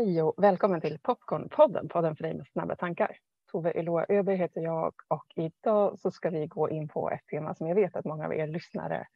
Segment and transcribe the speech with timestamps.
[0.00, 3.16] Hej och välkommen till Popcornpodden, podden för dig med snabba tankar.
[3.52, 7.54] Tove Eloa Öberg heter jag och idag så ska vi gå in på ett tema
[7.54, 9.06] som jag vet att många av er lyssnare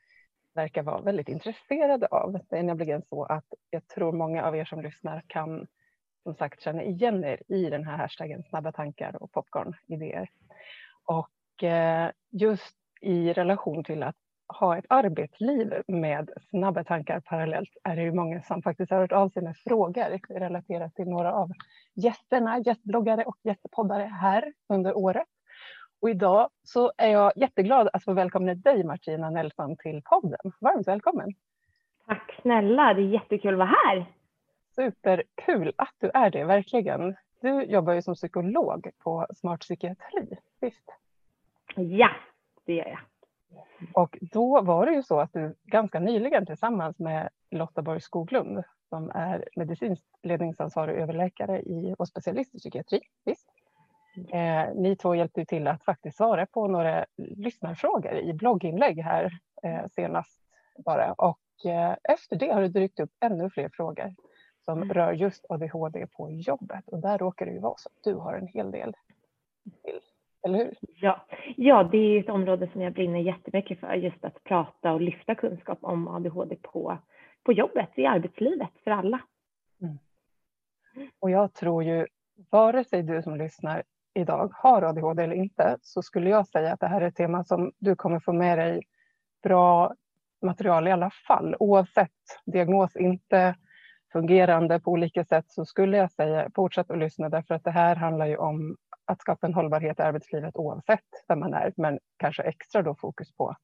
[0.54, 2.38] verkar vara väldigt intresserade av.
[2.50, 5.66] Det är nämligen så att jag tror många av er som lyssnar kan
[6.22, 10.30] som sagt känna igen er i den här hashtaggen snabba tankar och popcornidéer.
[11.04, 14.16] Och eh, just i relation till att
[14.48, 19.12] ha ett arbetsliv med snabba tankar parallellt är det ju många som faktiskt har hört
[19.12, 21.50] av sig med frågor relaterat till några av
[21.94, 25.28] gästerna, gästbloggare och gästpoddare här under året.
[26.00, 30.52] Och idag så är jag jätteglad att få välkomna dig Martina Nelson till podden.
[30.60, 31.34] Varmt välkommen!
[32.06, 34.06] Tack snälla, det är jättekul att vara här.
[34.74, 37.16] Superkul att du är det, verkligen.
[37.40, 40.90] Du jobbar ju som psykolog på Smart Psykiatri, visst?
[41.76, 42.10] Ja,
[42.66, 42.98] det gör jag.
[43.92, 48.64] Och då var det ju så att du ganska nyligen tillsammans med Lotta Borg Skoglund
[48.88, 53.48] som är medicinskt ledningsansvarig överläkare i, och specialist i psykiatri, visst?
[54.32, 59.86] Eh, ni två hjälpte till att faktiskt svara på några lyssnarfrågor i blogginlägg här eh,
[59.90, 60.40] senast
[60.84, 61.12] bara.
[61.12, 64.14] Och eh, efter det har det dykt upp ännu fler frågor
[64.64, 64.94] som mm.
[64.94, 66.88] rör just ADHD på jobbet.
[66.88, 68.96] Och där råkar det ju vara så att du har en hel del
[69.84, 70.00] till
[70.44, 70.74] eller hur?
[71.00, 71.26] Ja.
[71.56, 75.34] ja, det är ett område som jag brinner jättemycket för, just att prata och lyfta
[75.34, 76.98] kunskap om ADHD på,
[77.44, 79.20] på jobbet, i arbetslivet, för alla.
[79.82, 79.98] Mm.
[81.20, 82.06] Och jag tror ju,
[82.50, 83.82] vare sig du som lyssnar
[84.14, 87.44] idag har ADHD eller inte, så skulle jag säga att det här är ett tema
[87.44, 88.82] som du kommer få med dig
[89.42, 89.94] bra
[90.42, 91.56] material i alla fall.
[91.58, 92.10] Oavsett
[92.46, 93.54] diagnos, inte
[94.12, 97.96] fungerande på olika sätt, så skulle jag säga fortsätt att lyssna därför att det här
[97.96, 98.76] handlar ju om
[99.06, 103.32] att skapa en hållbarhet i arbetslivet oavsett vem man är, men kanske extra då fokus
[103.36, 103.56] på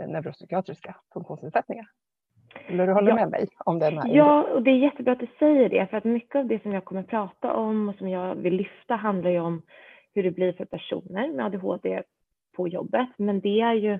[0.00, 1.86] eh, neuropsykiatriska funktionsnedsättningar.
[2.66, 3.14] Eller du håller ja.
[3.14, 4.08] med mig om den här?
[4.14, 6.72] Ja, och det är jättebra att du säger det, för att mycket av det som
[6.72, 9.62] jag kommer prata om och som jag vill lyfta handlar ju om
[10.14, 12.02] hur det blir för personer med ADHD
[12.56, 13.98] på jobbet, men det är ju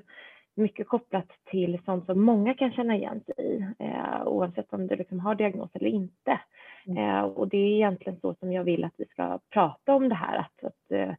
[0.54, 4.96] mycket kopplat till sånt som många kan känna igen sig i, eh, oavsett om du
[4.96, 6.40] liksom har diagnos eller inte.
[6.88, 6.98] Mm.
[6.98, 10.14] Eh, och det är egentligen så som jag vill att vi ska prata om det
[10.14, 11.14] här, att, att eh,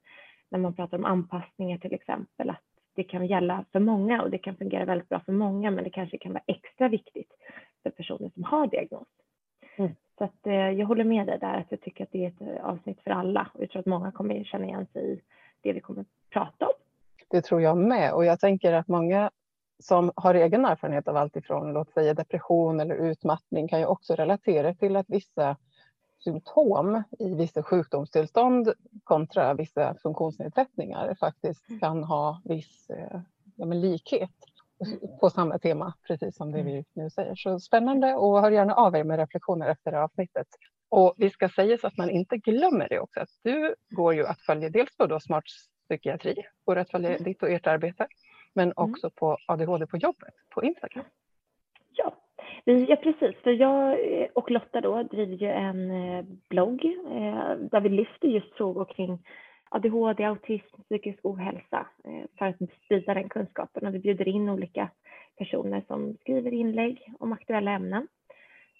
[0.50, 2.63] när man pratar om anpassningar till exempel, att
[2.96, 5.90] det kan gälla för många och det kan fungera väldigt bra för många, men det
[5.90, 7.34] kanske kan vara extra viktigt
[7.84, 9.08] för personer som har diagnos.
[9.75, 9.91] Mm.
[10.18, 12.41] Så att, eh, jag håller med dig där, att jag tycker att det är ett
[12.41, 15.22] eh, avsnitt för alla och jag tror att många kommer känna igen sig i
[15.62, 16.74] det vi kommer prata om.
[17.28, 19.31] Det tror jag med och jag tänker att många
[19.79, 24.16] som har egen erfarenhet av allt ifrån låt säga depression eller utmattning kan ju också
[24.16, 25.57] relatera till att vissa
[26.23, 28.73] symptom i vissa sjukdomstillstånd
[29.03, 31.79] kontra vissa funktionsnedsättningar faktiskt mm.
[31.79, 33.22] kan ha viss eh,
[33.56, 34.29] ja, likhet
[35.19, 36.85] på samma tema, precis som det vi mm.
[36.94, 37.35] nu säger.
[37.35, 40.47] Så spännande och hör gärna av er med reflektioner efter det avsnittet.
[40.90, 44.25] Och vi ska säga så att man inte glömmer det också, att du går ju
[44.25, 45.44] att följa dels på då Smart
[45.90, 46.35] psykiatri,
[46.66, 47.23] går att följa mm.
[47.23, 48.07] ditt och ert arbete,
[48.59, 51.06] men också på ADHD på jobbet på Instagram.
[51.92, 52.16] Ja,
[52.64, 53.36] Ja, precis.
[53.44, 53.97] För jag
[54.34, 59.20] och Lotta då driver ju en eh, blogg eh, där vi lyfter just frågor kring
[59.70, 62.56] ADHD, autism, psykisk ohälsa eh, för att
[62.86, 63.88] sprida den kunskapen.
[63.88, 64.90] Och vi bjuder in olika
[65.38, 68.08] personer som skriver inlägg om aktuella ämnen.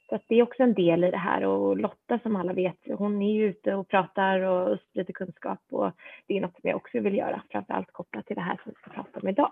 [0.10, 2.78] Så att det är också en del i det här och Lotta som alla vet,
[2.98, 5.92] hon är ju ute och pratar och sprider kunskap och
[6.28, 8.72] det är något som jag också vill göra, framför allt kopplat till det här som
[8.72, 9.52] vi ska prata om idag.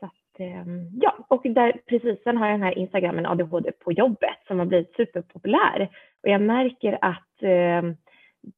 [0.00, 3.92] Så att, ehm, ja, och där, precis, sen har jag den här Instagramen ADHD på
[3.92, 5.88] jobbet som har blivit superpopulär.
[6.22, 7.82] Och jag märker att eh,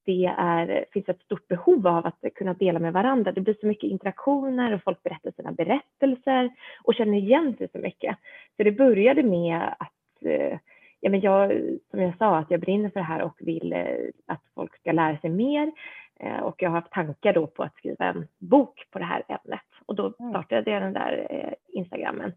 [0.04, 3.32] det är, finns ett stort behov av att kunna dela med varandra.
[3.32, 6.50] Det blir så mycket interaktioner och folk berättar sina berättelser
[6.84, 8.16] och känner igen sig så mycket.
[8.56, 10.58] Så det började med att eh,
[11.04, 11.50] ja, men jag,
[11.90, 13.86] som jag sa, att jag brinner för det här och vill eh,
[14.26, 15.72] att folk ska lära sig mer.
[16.20, 19.22] Eh, och jag har haft tankar då på att skriva en bok på det här
[19.28, 19.60] ämnet.
[19.86, 20.32] Och då mm.
[20.32, 22.32] startade jag den där eh, Instagrammen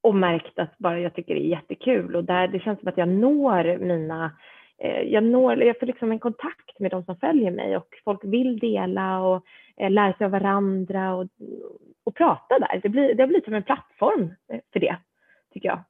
[0.00, 2.98] och märkt att bara jag tycker det är jättekul och där det känns som att
[2.98, 4.32] jag når mina
[5.04, 8.58] jag, når, jag får liksom en kontakt med de som följer mig och folk vill
[8.58, 9.44] dela och
[9.90, 11.26] lära sig av varandra och,
[12.04, 12.80] och prata där.
[12.82, 14.34] Det, blir, det har blivit som en plattform
[14.72, 14.96] för det,
[15.52, 15.80] tycker jag.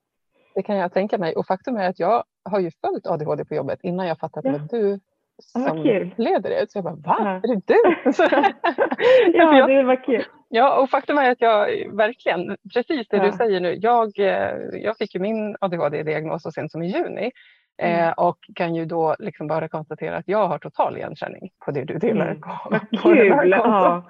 [0.56, 3.54] Det kan jag tänka mig och faktum är att jag har ju följt ADHD på
[3.54, 4.54] jobbet innan jag fattat ja.
[4.54, 5.00] att du
[5.42, 5.76] som
[6.16, 6.70] leder det.
[6.70, 7.16] Så jag bara, va?
[7.18, 7.50] Ja.
[7.50, 7.80] Är det du?
[9.38, 10.24] ja, det var kul.
[10.48, 11.66] Ja, och faktum är att jag
[11.96, 13.24] verkligen, precis det ja.
[13.24, 17.30] du säger nu, jag, eh, jag fick ju min ADHD-diagnos så sent som i juni.
[17.78, 18.08] Mm.
[18.08, 21.84] Eh, och kan ju då liksom bara konstatera att jag har total igenkänning på det
[21.84, 22.40] du delar mm.
[22.40, 24.02] på, på det här ja.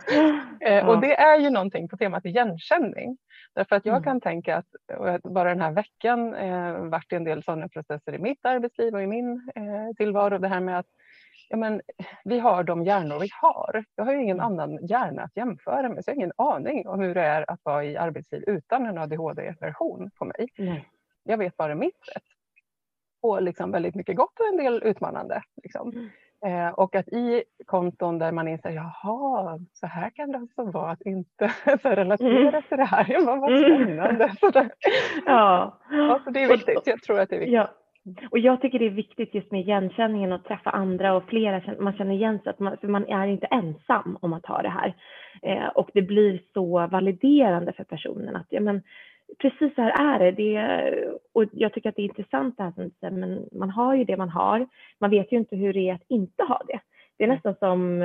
[0.60, 3.16] eh, Och det är ju någonting på temat igenkänning.
[3.54, 4.04] Därför att jag mm.
[4.04, 4.66] kan tänka att
[5.24, 9.06] bara den här veckan eh, varit en del sådana processer i mitt arbetsliv och i
[9.06, 10.38] min eh, tillvaro.
[10.38, 10.86] Det här med att
[11.48, 11.80] ja, men,
[12.24, 13.84] vi har de hjärnor vi har.
[13.94, 14.46] Jag har ju ingen mm.
[14.46, 17.60] annan hjärna att jämföra med så jag har ingen aning om hur det är att
[17.62, 20.48] vara i arbetsliv utan en ADHD-version på mig.
[20.58, 20.76] Mm.
[21.22, 22.22] Jag vet bara mitt sätt.
[23.26, 25.42] Och liksom väldigt mycket gott och en del utmanande.
[25.62, 25.90] Liksom.
[25.90, 26.08] Mm.
[26.44, 30.90] Eh, och att i konton där man inser, jaha, så här kan det alltså vara
[30.90, 31.52] att inte
[31.82, 32.62] så relatera mm.
[32.68, 33.06] till det här.
[33.08, 33.84] Ja, vad mm.
[33.84, 34.32] spännande.
[34.56, 34.70] Mm.
[35.26, 35.78] Ja.
[35.90, 37.54] Alltså, det är viktigt, jag tror att det är viktigt.
[37.54, 37.70] Ja.
[38.30, 41.92] Och jag tycker det är viktigt just med igenkänningen och träffa andra och flera, man
[41.92, 44.94] känner igen sig, att man, för man är inte ensam om att ha det här.
[45.42, 48.82] Eh, och det blir så validerande för personen att ja, men,
[49.38, 50.30] precis så här är det.
[50.30, 52.90] det och jag tycker att det är intressant det här som
[53.20, 54.66] men man har ju det man har.
[54.98, 56.80] Man vet ju inte hur det är att inte ha det.
[57.16, 58.02] Det är nästan som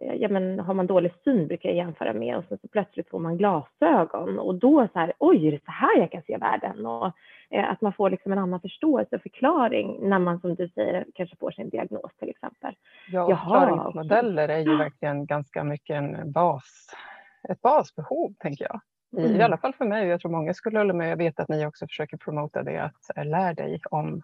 [0.00, 3.10] Eh, ja men har man dålig syn brukar jag jämföra med och så, så plötsligt
[3.10, 6.36] får man glasögon och då så här, oj, är det så här jag kan se
[6.36, 6.86] världen?
[6.86, 7.12] Och
[7.50, 11.06] eh, att man får liksom en annan förståelse och förklaring när man som du säger
[11.14, 12.74] kanske får sin diagnos till exempel.
[13.12, 16.94] Ja, förklaringsmodeller är ju verkligen ganska mycket en bas,
[17.48, 18.80] ett basbehov tänker jag.
[19.16, 19.40] I, mm.
[19.40, 21.10] I alla fall för mig jag tror många skulle hålla med.
[21.10, 24.22] Jag vet att ni också försöker promota det att eh, lära dig om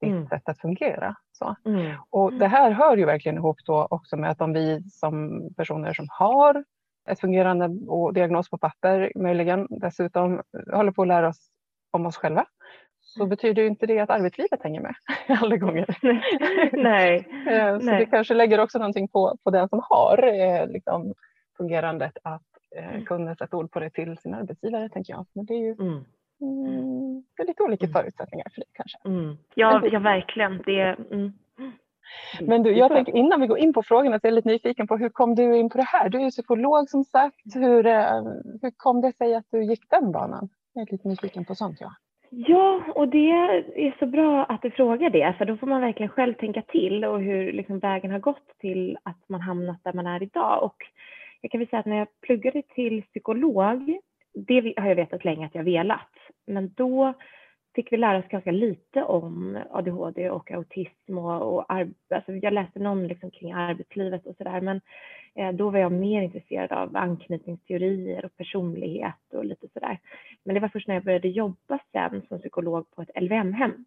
[0.00, 0.26] ditt mm.
[0.26, 1.14] sätt att fungera.
[1.32, 1.56] Så.
[1.64, 1.96] Mm.
[2.10, 5.92] Och det här hör ju verkligen ihop då också med att om vi som personer
[5.92, 6.64] som har
[7.08, 10.42] ett fungerande och diagnos på papper, möjligen dessutom
[10.72, 11.50] håller på att lära oss
[11.90, 12.46] om oss själva,
[13.00, 13.30] så mm.
[13.30, 14.94] betyder ju inte det att arbetslivet hänger med
[15.40, 15.98] alla gånger.
[16.82, 17.28] Nej.
[17.48, 17.98] Eh, så Nej.
[17.98, 21.14] det kanske lägger också någonting på, på den som har eh, liksom,
[21.56, 22.42] fungerandet att
[22.76, 23.04] eh, mm.
[23.04, 25.26] kunna sätta ord på det till sin arbetsgivare, tänker jag.
[25.32, 26.04] Men det är ju mm.
[26.42, 27.92] Mm, det är lite olika mm.
[27.92, 28.98] förutsättningar för det kanske.
[29.04, 29.36] Mm.
[29.54, 30.62] Ja, ja, verkligen.
[30.66, 30.96] Det.
[32.40, 34.86] Men du, jag tänker innan vi går in på frågorna så är jag lite nyfiken
[34.86, 36.08] på hur kom du in på det här?
[36.08, 37.54] Du är ju psykolog som sagt.
[37.54, 38.22] Hur, eh,
[38.62, 40.48] hur kom det sig att du gick den banan?
[40.72, 41.76] Jag är lite nyfiken på sånt.
[41.80, 41.92] Ja.
[42.32, 43.30] Ja, och det
[43.76, 47.04] är så bra att du frågar det, för då får man verkligen själv tänka till
[47.04, 50.62] och hur liksom vägen har gått till att man hamnat där man är idag.
[50.62, 50.76] Och
[51.40, 54.00] jag kan väl säga att när jag pluggade till psykolog
[54.34, 56.10] det har jag vetat länge att jag velat.
[56.46, 57.14] Men då
[57.74, 62.78] fick vi lära oss ganska lite om ADHD och autism och, och alltså jag läste
[62.78, 64.80] någon liksom kring arbetslivet och sådär men
[65.34, 69.98] eh, då var jag mer intresserad av anknytningsteorier och personlighet och lite sådär.
[70.44, 73.84] Men det var först när jag började jobba sen som psykolog på ett LVM-hem.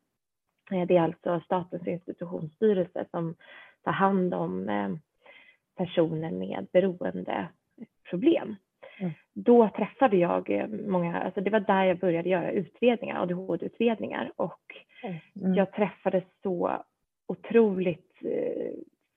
[0.71, 3.35] Eh, det är alltså Statens institutionsstyrelse som
[3.83, 4.89] tar hand om eh,
[5.77, 8.55] personer med beroendeproblem.
[8.99, 9.11] Mm.
[9.33, 14.61] Då träffade jag eh, många, alltså det var där jag började göra utredningar, ADHD-utredningar och
[15.03, 15.55] mm.
[15.55, 16.83] jag träffade så
[17.27, 18.71] otroligt eh,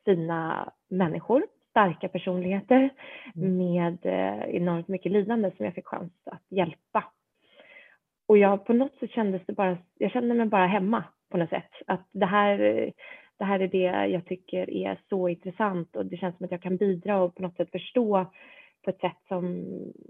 [0.04, 2.90] fina människor, starka personligheter
[3.36, 3.56] mm.
[3.56, 7.04] med eh, enormt mycket lidande som jag fick chans att hjälpa.
[8.28, 11.50] Och jag på något sätt kändes det bara, jag kände mig bara hemma på något
[11.50, 11.70] sätt.
[11.86, 12.92] Att det här,
[13.38, 16.62] det här är det jag tycker är så intressant och det känns som att jag
[16.62, 18.26] kan bidra och på något sätt förstå
[18.86, 19.64] på ett sätt som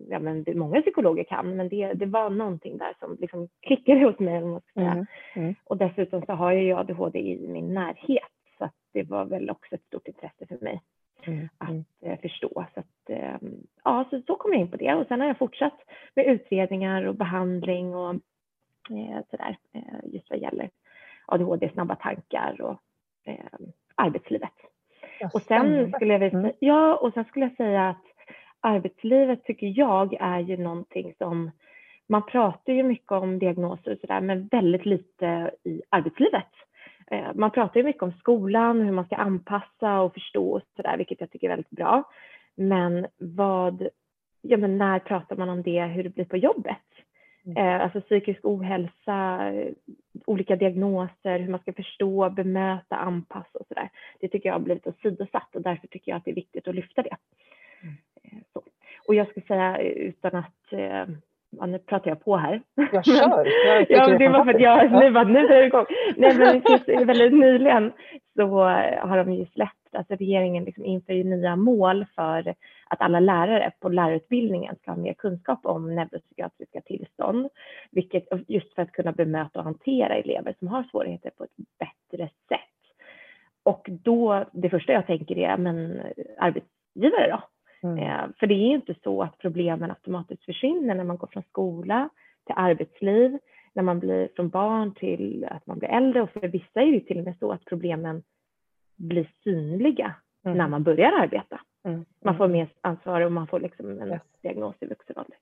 [0.08, 4.18] ja, men många psykologer kan, men det, det var någonting där som liksom klickade hos
[4.18, 4.42] mig.
[4.42, 4.92] Om man ska säga.
[4.92, 5.06] Mm.
[5.34, 5.54] Mm.
[5.64, 8.22] Och dessutom så har jag ju ADHD i min närhet,
[8.58, 10.82] så att det var väl också ett stort intresse för mig
[11.22, 11.48] mm.
[11.58, 11.84] att mm.
[12.02, 12.66] eh, förstå.
[12.74, 13.36] Så, att, eh,
[13.84, 15.78] ja, så, så kom jag in på det och sen har jag fortsatt
[16.14, 18.14] med utredningar och behandling och
[18.90, 20.70] eh, sådär, eh, just vad gäller
[21.26, 22.80] ADHD, snabba tankar och
[23.26, 23.36] eh,
[23.94, 24.52] arbetslivet.
[25.34, 26.52] och sen skulle jag mm.
[26.58, 28.04] ja, och sen skulle jag säga att
[28.60, 31.50] arbetslivet tycker jag är ju någonting som
[32.08, 36.52] man pratar ju mycket om diagnoser och sådär men väldigt lite i arbetslivet.
[37.10, 40.96] Eh, man pratar ju mycket om skolan, hur man ska anpassa och förstå och sådär
[40.96, 42.04] vilket jag tycker är väldigt bra.
[42.54, 43.88] Men vad,
[44.42, 46.76] ja men när pratar man om det, hur det blir på jobbet?
[47.46, 47.56] Mm.
[47.56, 49.52] Eh, alltså psykisk ohälsa,
[50.26, 53.90] olika diagnoser, hur man ska förstå, bemöta, anpassa och sådär.
[54.20, 56.74] Det tycker jag har blivit åsidosatt och därför tycker jag att det är viktigt att
[56.74, 57.16] lyfta det.
[58.22, 58.62] Eh, så.
[59.08, 61.06] Och jag ska säga utan att eh,
[61.58, 62.62] Ja, nu pratar jag på här.
[62.92, 63.46] Jag kör.
[63.66, 65.86] Jag ja, det var för att jag nu, bara, nu är det igång.
[66.16, 67.92] Nej, men väldigt nyligen
[68.36, 68.58] så
[69.00, 72.54] har de ju släppt, alltså regeringen liksom inför nya mål för
[72.88, 77.48] att alla lärare på lärarutbildningen ska ha mer kunskap om neuropsykiatriska tillstånd,
[77.90, 82.28] vilket just för att kunna bemöta och hantera elever som har svårigheter på ett bättre
[82.48, 82.60] sätt.
[83.62, 86.00] Och då, det första jag tänker är, men
[86.38, 87.42] arbetsgivare då?
[87.88, 87.98] Mm.
[87.98, 92.08] Eh, för det är inte så att problemen automatiskt försvinner när man går från skola
[92.46, 93.38] till arbetsliv.
[93.72, 97.00] när man blir från barn till att man blir äldre och för vissa är det
[97.00, 98.22] till och med så att problemen
[98.96, 100.58] blir synliga mm.
[100.58, 101.60] när man börjar arbeta.
[101.84, 102.04] Mm.
[102.24, 102.52] Man får mm.
[102.56, 104.22] mer ansvar och man får liksom en yes.
[104.42, 105.36] diagnos i vuxen ålder.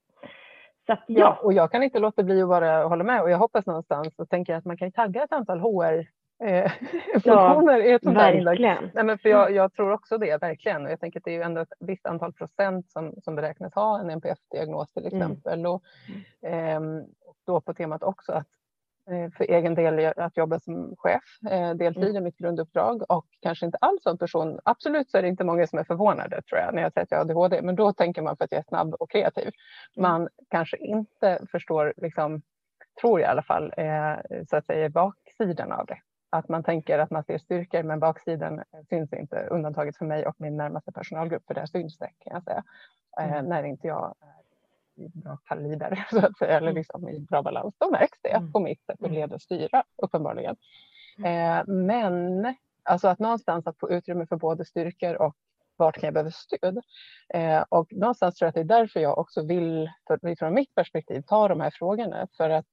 [0.86, 0.96] Ja.
[1.06, 1.38] ja.
[1.42, 4.28] och jag kan inte låta bli att bara hålla med och jag hoppas någonstans och
[4.28, 6.06] tänker att man kan tagga ett antal HR
[6.44, 6.72] eh,
[7.12, 8.60] funktioner ja, i ett sånt här inlägg.
[8.60, 10.84] Nej, men för jag, jag, tror också det, verkligen.
[10.84, 13.74] Och jag tänker att det är ju ändå ett visst antal procent som, som beräknas
[13.74, 15.16] ha en NPF-diagnos till mm.
[15.16, 15.58] exempel.
[15.58, 15.72] Mm.
[15.72, 15.82] Och,
[16.48, 16.80] eh,
[17.46, 18.48] då på temat också att
[19.36, 22.16] för egen del att jobba som chef eh, deltid mm.
[22.16, 24.60] är mitt grunduppdrag och kanske inte alls som person.
[24.64, 27.10] Absolut så är det inte många som är förvånade tror jag när jag säger att
[27.10, 29.44] jag har ADHD, men då tänker man för att jag är snabb och kreativ.
[29.44, 29.52] Mm.
[29.96, 32.42] Man kanske inte förstår, liksom,
[33.00, 34.14] tror jag i alla fall, eh,
[34.50, 35.98] så att säga baksidan av det.
[36.30, 40.34] Att man tänker att man ser styrkor men baksidan syns inte, undantaget för mig och
[40.38, 42.64] min närmaste personalgrupp, för där syns det kan jag säga.
[43.20, 43.44] Mm.
[43.44, 44.43] När inte jag i
[44.96, 46.76] bra kaliber så att säga, eller mm.
[46.76, 47.74] liksom i bra balans.
[47.78, 48.52] Då märks det mm.
[48.52, 49.12] på mitt sätt att mm.
[49.12, 50.56] leda och styra uppenbarligen.
[51.18, 55.36] Eh, men alltså att någonstans att få utrymme för både styrkor och
[55.76, 56.80] vart kan jag behöva stöd?
[57.34, 60.74] Eh, och någonstans tror jag att det är därför jag också vill, för, från mitt
[60.74, 62.28] perspektiv, ta de här frågorna.
[62.36, 62.66] För att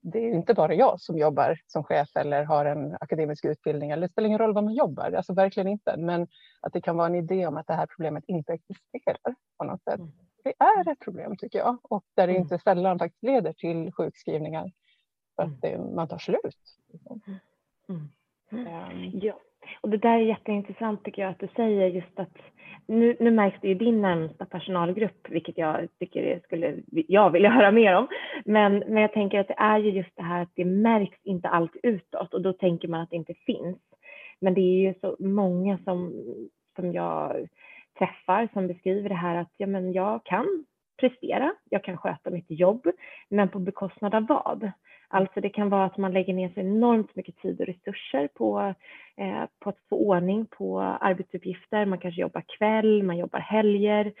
[0.00, 3.90] det är inte bara jag som jobbar som chef eller har en akademisk utbildning.
[3.90, 5.96] Eller det spelar ingen roll vad man jobbar, alltså verkligen inte.
[5.96, 6.26] Men
[6.60, 9.82] att det kan vara en idé om att det här problemet inte existerar på något
[9.82, 10.00] sätt
[10.44, 12.42] det är ett problem tycker jag och där det mm.
[12.42, 14.70] inte sällan faktiskt leder till sjukskrivningar
[15.36, 16.56] för att det, man tar slut.
[17.88, 18.08] Mm.
[18.50, 19.20] Um.
[19.22, 19.40] Ja,
[19.80, 22.38] och det där är jätteintressant tycker jag att du säger just att
[22.86, 27.70] nu, nu märks det i din närmsta personalgrupp, vilket jag tycker skulle jag vilja höra
[27.70, 28.08] mer om.
[28.44, 31.48] Men, men jag tänker att det är ju just det här att det märks inte
[31.48, 33.78] allt utåt och då tänker man att det inte finns.
[34.40, 36.12] Men det är ju så många som,
[36.76, 37.48] som jag
[37.98, 40.64] träffar som beskriver det här att ja, men jag kan
[41.00, 42.86] prestera, jag kan sköta mitt jobb,
[43.28, 44.70] men på bekostnad av vad?
[45.08, 48.74] Alltså det kan vara att man lägger ner så enormt mycket tid och resurser på,
[49.16, 51.86] eh, på att få ordning på arbetsuppgifter.
[51.86, 54.12] Man kanske jobbar kväll, man jobbar helger,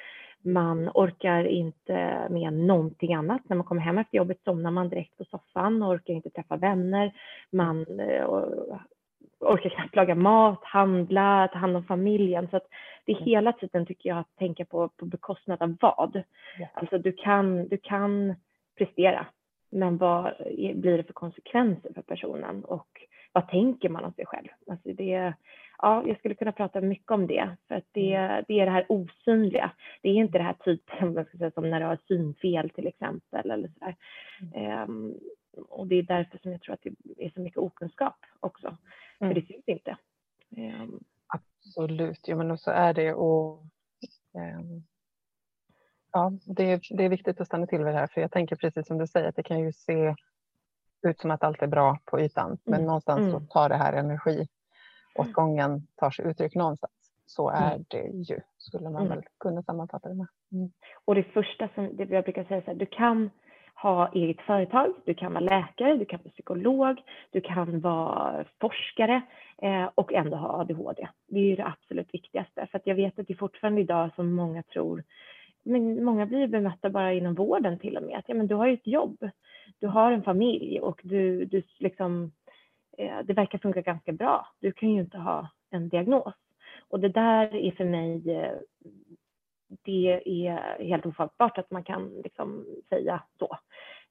[0.44, 3.42] man orkar inte med någonting annat.
[3.48, 6.56] När man kommer hem efter jobbet somnar man direkt på soffan och orkar inte träffa
[6.56, 7.12] vänner.
[7.50, 8.26] Man eh,
[9.44, 12.48] orkar knappt laga mat, handla, ta hand om familjen.
[12.50, 12.66] Så att
[13.04, 13.28] det är mm.
[13.28, 16.22] hela tiden tycker jag att tänka på, på bekostnad av vad.
[16.58, 16.66] Ja.
[16.74, 18.34] Alltså du kan, du kan
[18.78, 19.26] prestera,
[19.70, 20.32] men vad
[20.74, 22.88] blir det för konsekvenser för personen och
[23.32, 24.48] vad tänker man om sig själv?
[24.66, 25.34] Alltså det,
[25.78, 28.44] ja, jag skulle kunna prata mycket om det, för att det, mm.
[28.48, 29.70] det är det här osynliga.
[30.02, 32.86] Det är inte det här typen, jag ska säga, som när du har synfel till
[32.86, 33.50] exempel.
[33.50, 33.92] Eller så
[34.56, 34.90] mm.
[34.90, 35.14] um,
[35.56, 38.76] och det är därför som jag tror att det är så mycket okunskap också,
[39.20, 39.34] mm.
[39.34, 39.96] för det syns inte.
[40.56, 43.62] Um, Absolut, ja men så är det och
[44.32, 44.86] um,
[46.12, 48.56] ja, det är, det är viktigt att stanna till vid det här för jag tänker
[48.56, 50.14] precis som du säger att det kan ju se
[51.02, 52.86] ut som att allt är bra på ytan men mm.
[52.86, 53.32] någonstans mm.
[53.32, 54.48] så tar det här energi
[55.14, 56.92] åt gången tar sig uttryck någonstans.
[57.26, 57.62] Så mm.
[57.62, 59.08] är det ju, skulle man mm.
[59.08, 60.26] väl kunna sammanfatta det med.
[60.52, 60.72] Mm.
[61.04, 63.30] Och det första som det jag brukar säga så här, du kan
[63.84, 69.22] ha eget företag, du kan vara läkare, du kan vara psykolog, du kan vara forskare
[69.62, 71.08] eh, och ändå ha ADHD.
[71.28, 74.10] Det är ju det absolut viktigaste för att jag vet att det är fortfarande idag
[74.16, 75.02] som många tror
[75.64, 78.18] men många blir bemötta bara inom vården till och med.
[78.18, 79.30] Att, ja, men du har ju ett jobb,
[79.78, 82.32] du har en familj och du, du liksom,
[82.98, 84.46] eh, det verkar funka ganska bra.
[84.60, 86.34] Du kan ju inte ha en diagnos.
[86.88, 88.58] Och det där är för mig eh,
[89.82, 93.58] det är helt ofattbart att man kan liksom säga så.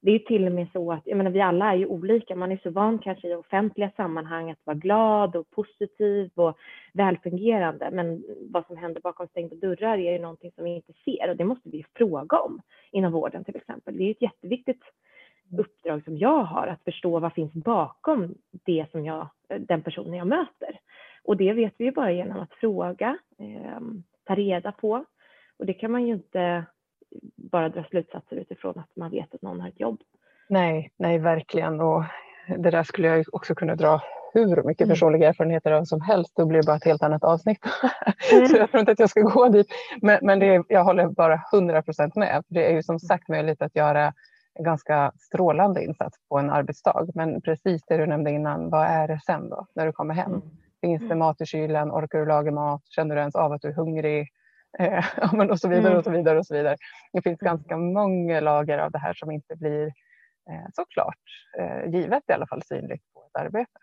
[0.00, 2.52] Det är till och med så att, jag menar vi alla är ju olika, man
[2.52, 6.58] är så van kanske i offentliga sammanhang att vara glad och positiv och
[6.92, 11.30] välfungerande, men vad som händer bakom stängda dörrar är ju någonting som vi inte ser
[11.30, 13.96] och det måste vi fråga om inom vården till exempel.
[13.96, 14.82] Det är ett jätteviktigt
[15.58, 19.28] uppdrag som jag har, att förstå vad finns bakom det som jag,
[19.58, 20.78] den personen jag möter.
[21.22, 23.80] Och det vet vi ju bara genom att fråga, eh,
[24.24, 25.04] ta reda på
[25.64, 26.64] och det kan man ju inte
[27.36, 30.00] bara dra slutsatser utifrån att man vet att någon har ett jobb.
[30.48, 31.80] Nej, nej verkligen.
[31.80, 32.04] Och
[32.58, 34.02] det där skulle jag också kunna dra
[34.34, 34.94] hur mycket mm.
[34.94, 36.32] personliga erfarenheter av som helst.
[36.36, 37.58] Då blir det bara ett helt annat avsnitt.
[38.32, 38.46] Mm.
[38.46, 39.66] så jag tror inte att jag ska gå dit.
[40.02, 42.44] Men, men det jag håller bara 100 procent med.
[42.48, 44.12] Det är ju som sagt möjligt att göra
[44.54, 47.06] en ganska strålande insats på en arbetsdag.
[47.14, 50.32] Men precis det du nämnde innan, vad är det sen då när du kommer hem?
[50.32, 50.42] Mm.
[50.80, 51.18] Finns det mm.
[51.18, 51.90] mat i kylen?
[51.90, 52.82] Orkar du laga mat?
[52.88, 54.28] Känner du ens av att du är hungrig?
[54.78, 55.04] Eh,
[55.50, 56.76] och så vidare och så vidare och så vidare.
[57.12, 57.52] Det finns mm.
[57.52, 59.86] ganska många lager av det här som inte blir
[60.50, 61.20] eh, såklart
[61.58, 63.78] eh, givet i alla fall synligt på ett arbete.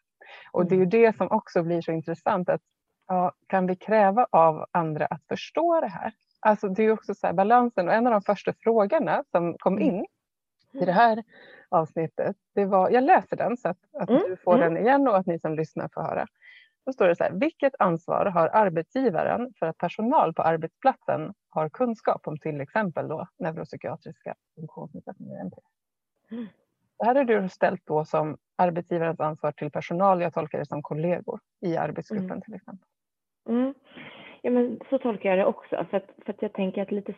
[0.51, 0.89] Och det är ju mm.
[0.89, 2.61] det som också blir så intressant att
[3.07, 6.13] ja, kan vi kräva av andra att förstå det här?
[6.39, 9.77] Alltså det är också så här balansen och en av de första frågorna som kom
[9.77, 9.87] mm.
[9.87, 10.05] in
[10.73, 11.23] i det här
[11.69, 12.35] avsnittet.
[12.55, 14.21] Det var, jag läser den så att, att mm.
[14.29, 14.73] du får mm.
[14.73, 16.25] den igen och att ni som lyssnar får höra.
[16.85, 21.69] Då står det så här, vilket ansvar har arbetsgivaren för att personal på arbetsplatsen har
[21.69, 25.51] kunskap om till exempel då neuropsykiatriska funktionsnedsättningar?
[26.31, 26.47] Mm.
[26.99, 30.21] Det här är du ställt då som arbetsgivarens ansvar till personal.
[30.21, 32.41] Jag tolkar det som kollegor i arbetsgruppen mm.
[32.41, 32.87] till exempel.
[33.49, 33.73] Mm.
[34.41, 35.85] Ja, men så tolkar jag det också.
[35.89, 37.13] För att, för att jag, tänker att lite,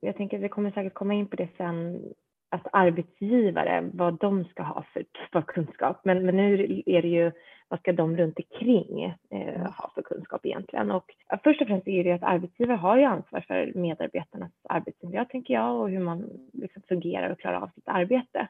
[0.00, 2.02] jag tänker att vi kommer säkert komma in på det sen,
[2.50, 6.00] att arbetsgivare, vad de ska ha för, för kunskap.
[6.04, 7.32] Men, men nu är det ju,
[7.72, 9.60] vad ska de runt omkring eh, mm.
[9.60, 10.90] ha för kunskap egentligen?
[10.90, 11.14] Och
[11.44, 15.80] först och främst är det att arbetsgivare har ju ansvar för medarbetarnas arbetsmiljö, tänker jag,
[15.80, 18.48] och hur man liksom fungerar och klarar av sitt arbete.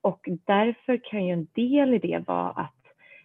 [0.00, 2.82] Och därför kan ju en del i det vara att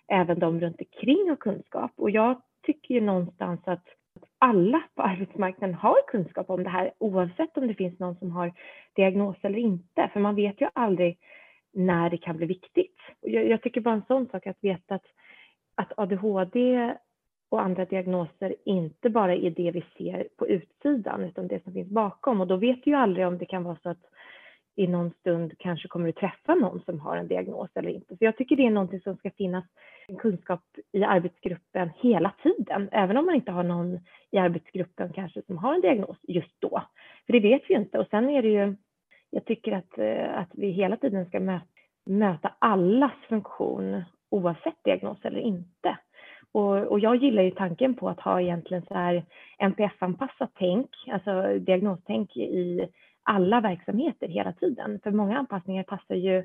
[0.07, 1.91] även de runt omkring har kunskap.
[1.95, 3.85] Och jag tycker ju någonstans att
[4.37, 8.53] alla på arbetsmarknaden har kunskap om det här oavsett om det finns någon som har
[8.95, 10.09] diagnos eller inte.
[10.13, 11.17] För man vet ju aldrig
[11.73, 12.95] när det kan bli viktigt.
[13.21, 15.05] Jag, jag tycker bara en sån sak att veta att,
[15.75, 16.93] att ADHD
[17.49, 21.89] och andra diagnoser inte bara är det vi ser på utsidan utan det som finns
[21.89, 22.41] bakom.
[22.41, 24.05] Och då vet du ju aldrig om det kan vara så att
[24.75, 28.17] i någon stund kanske kommer du träffa någon som har en diagnos eller inte.
[28.17, 29.65] Så jag tycker det är någonting som ska finnas
[30.07, 33.99] en kunskap i arbetsgruppen hela tiden, även om man inte har någon
[34.31, 36.83] i arbetsgruppen kanske som har en diagnos just då.
[37.25, 37.99] För det vet vi ju inte.
[37.99, 38.75] Och sen är det ju,
[39.29, 41.65] jag tycker att, eh, att vi hela tiden ska möta,
[42.05, 45.97] möta allas funktion oavsett diagnos eller inte.
[46.51, 49.25] Och, och, jag gillar ju tanken på att ha egentligen så här
[49.57, 52.89] NPF-anpassat tänk, alltså diagnostänk i
[53.23, 54.99] alla verksamheter hela tiden.
[55.03, 56.43] För många anpassningar passar ju,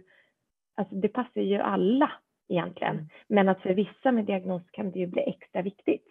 [0.76, 2.12] alltså det passar ju alla
[2.48, 3.08] egentligen.
[3.28, 6.06] Men att för vissa med diagnos kan det ju bli extra viktigt.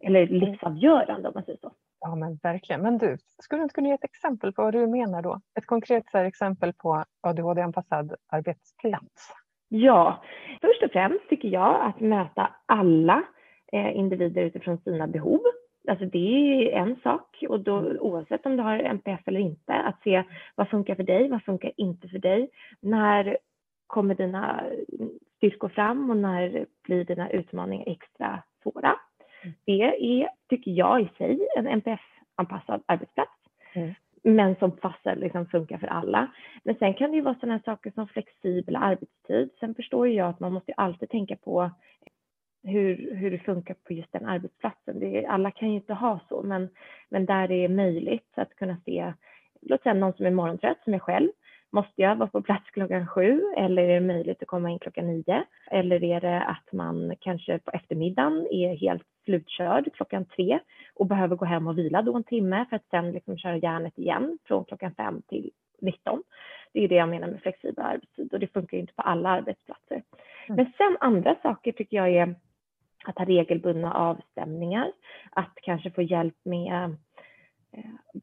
[0.00, 0.34] Eller mm.
[0.34, 1.72] livsavgörande om man säger så.
[2.00, 2.82] Ja men verkligen.
[2.82, 5.40] Men du, skulle du inte kunna ge ett exempel på vad du menar då?
[5.58, 9.32] Ett konkret exempel på ADHD-anpassad arbetsplats.
[9.76, 10.22] Ja,
[10.60, 13.22] först och främst tycker jag att möta alla
[13.72, 15.40] eh, individer utifrån sina behov
[15.88, 20.02] Alltså det är en sak och då, oavsett om du har NPF eller inte, att
[20.02, 20.22] se
[20.54, 22.50] vad funkar för dig, vad funkar inte för dig.
[22.80, 23.38] När
[23.86, 24.64] kommer dina
[25.36, 28.96] styrkor fram och när blir dina utmaningar extra svåra?
[29.42, 29.54] Mm.
[29.64, 29.82] Det
[30.22, 33.32] är, tycker jag i sig, en NPF-anpassad arbetsplats.
[33.74, 33.94] Mm.
[34.24, 36.32] Men som passar, liksom funkar för alla.
[36.62, 39.50] Men sen kan det ju vara sådana saker som flexibel arbetstid.
[39.60, 41.70] Sen förstår jag att man måste alltid tänka på
[42.62, 45.00] hur, hur det funkar på just den arbetsplatsen.
[45.00, 46.68] Det, alla kan ju inte ha så, men,
[47.08, 49.12] men där det är möjligt att kunna se,
[49.60, 51.28] låt säga någon som är morgontrött, som jag själv,
[51.74, 55.06] Måste jag vara på plats klockan sju eller är det möjligt att komma in klockan
[55.06, 55.44] nio?
[55.70, 60.58] Eller är det att man kanske på eftermiddagen är helt slutkörd klockan tre
[60.94, 63.98] och behöver gå hem och vila då en timme för att sen liksom köra järnet
[63.98, 66.22] igen från klockan fem till 19.
[66.72, 70.02] Det är det jag menar med flexibel arbetstid och det funkar inte på alla arbetsplatser.
[70.46, 70.56] Mm.
[70.56, 72.34] Men sen andra saker tycker jag är
[73.04, 74.92] att ha regelbundna avstämningar,
[75.30, 76.96] att kanske få hjälp med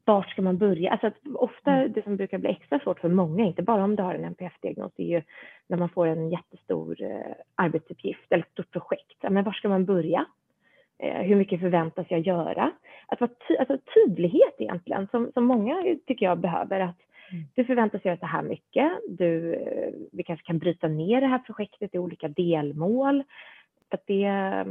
[0.04, 0.90] vart ska man börja?
[0.90, 1.92] Alltså ofta mm.
[1.92, 4.92] det som brukar bli extra svårt för många, inte bara om du har en NPF-diagnos,
[4.96, 5.22] är ju
[5.66, 9.22] när man får en jättestor eh, arbetsuppgift eller ett stort projekt.
[9.30, 10.26] Men var ska man börja?
[10.98, 12.70] Eh, hur mycket förväntas jag göra?
[13.06, 16.80] Att vara ty alltså tydlighet egentligen, som, som många tycker jag behöver.
[16.80, 17.00] Att
[17.32, 17.44] mm.
[17.54, 18.92] du förväntas göra så här mycket.
[19.08, 19.58] Du,
[20.12, 23.24] vi kanske kan bryta ner det här projektet i olika delmål
[23.94, 24.64] att det,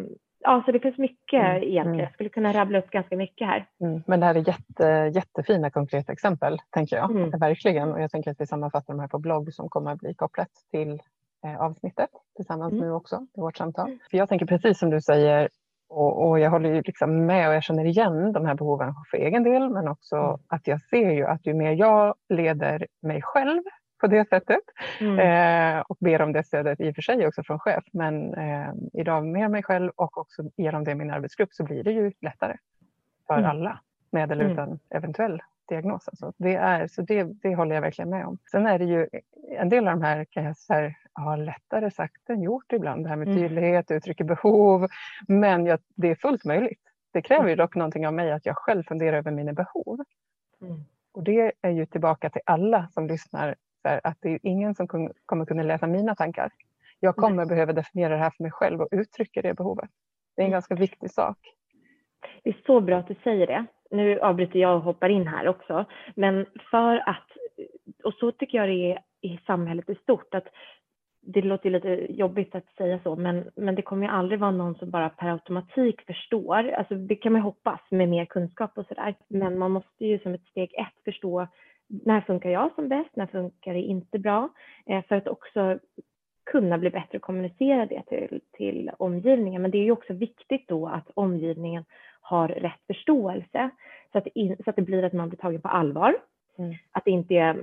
[0.44, 1.56] ja, så det finns mycket mm.
[1.56, 1.88] egentligen.
[1.88, 2.00] Mm.
[2.00, 3.66] Jag skulle kunna rabbla upp ganska mycket här.
[3.82, 4.04] Mm.
[4.08, 7.12] Men det här är jätte, jättefina konkreta exempel, tänker jag.
[7.12, 7.30] Mm.
[7.30, 7.92] Verkligen.
[7.94, 10.50] Och jag tänker att vi sammanfattar de här på blogg som kommer att bli kopplat
[10.72, 11.02] till
[11.46, 12.86] eh, avsnittet tillsammans mm.
[12.86, 13.88] nu också i vårt samtal.
[13.88, 14.00] Mm.
[14.12, 15.50] För jag tänker precis som du säger
[15.94, 19.18] och, och, jag håller ju liksom med och jag känner igen de här behoven för
[19.18, 23.62] egen del men också att jag ser ju att ju mer jag leder mig själv
[24.02, 24.64] på det sättet.
[25.00, 25.20] Mm.
[25.20, 27.84] Eh, och ber om det stödet i och för sig också från chef.
[27.92, 31.92] Men eh, idag mer mig själv och också genom det min arbetsgrupp så blir det
[31.92, 32.58] ju lättare
[33.28, 33.50] för mm.
[33.50, 33.80] alla
[34.12, 34.54] med eller mm.
[34.54, 36.08] utan eventuell diagnos.
[36.08, 38.38] Alltså det, är, så det, det håller jag verkligen med om.
[38.52, 39.08] Sen är det ju
[39.58, 43.06] en del av de här kan jag säga har lättare sagt än gjort ibland.
[43.06, 43.40] Det här med mm.
[43.40, 44.88] tydlighet, uttrycker behov.
[45.28, 46.82] Men jag, det är fullt möjligt.
[47.14, 50.00] Det kräver ju dock någonting av mig att jag själv funderar över mina behov.
[50.62, 50.84] Mm.
[51.12, 53.56] Och det är ju tillbaka till alla som lyssnar
[53.90, 54.88] här, att det är ingen som
[55.26, 56.52] kommer kunna läsa mina tankar.
[57.00, 57.46] Jag kommer Nej.
[57.46, 59.90] behöva definiera det här för mig själv och uttrycka det behovet.
[60.36, 60.56] Det är en mm.
[60.56, 61.38] ganska viktig sak.
[62.44, 63.66] Det är så bra att du säger det.
[63.92, 65.86] Nu avbryter jag och hoppar in här också.
[66.16, 67.28] Men för att,
[68.04, 70.48] och så tycker jag det är i samhället i stort, att
[71.22, 74.76] det låter lite jobbigt att säga så, men, men det kommer ju aldrig vara någon
[74.76, 76.72] som bara per automatik förstår.
[76.72, 79.16] Alltså det kan man hoppas med mer kunskap och sådär.
[79.28, 81.48] Men man måste ju som ett steg ett förstå
[82.06, 84.50] när funkar jag som bäst, när funkar det inte bra?
[84.86, 85.80] Eh, för att också
[86.44, 89.62] kunna bli bättre och kommunicera det till, till omgivningen.
[89.62, 91.86] Men det är ju också viktigt då att omgivningen
[92.22, 93.70] har rätt förståelse
[94.12, 96.16] så att, in, så att det blir att man blir tagen på allvar.
[96.58, 96.74] Mm.
[96.92, 97.58] Att det inte är,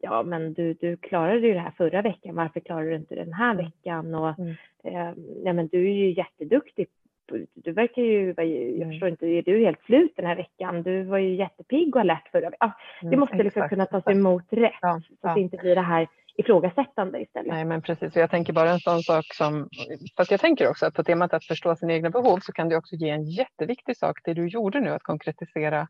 [0.00, 3.32] ja men du, du klarade ju det här förra veckan, varför klarar du inte den
[3.32, 3.64] här mm.
[3.64, 4.14] veckan?
[4.14, 4.54] Och, mm.
[4.84, 5.12] eh,
[5.44, 6.88] ja, men du är ju jätteduktig
[7.54, 8.90] du verkar ju, jag mm.
[8.90, 10.82] förstår inte, är du helt slut den här veckan?
[10.82, 12.68] Du var ju jättepigg och alert förra veckan.
[12.68, 15.28] Ah, det mm, måste liksom kunna tas emot rätt ja, så ja.
[15.28, 17.52] att det inte blir det här ifrågasättande istället.
[17.52, 19.68] Nej men precis, jag tänker bara en sån sak som,
[20.16, 22.76] fast jag tänker också att på temat att förstå sina egna behov så kan det
[22.76, 25.88] också ge en jätteviktig sak, det du gjorde nu att konkretisera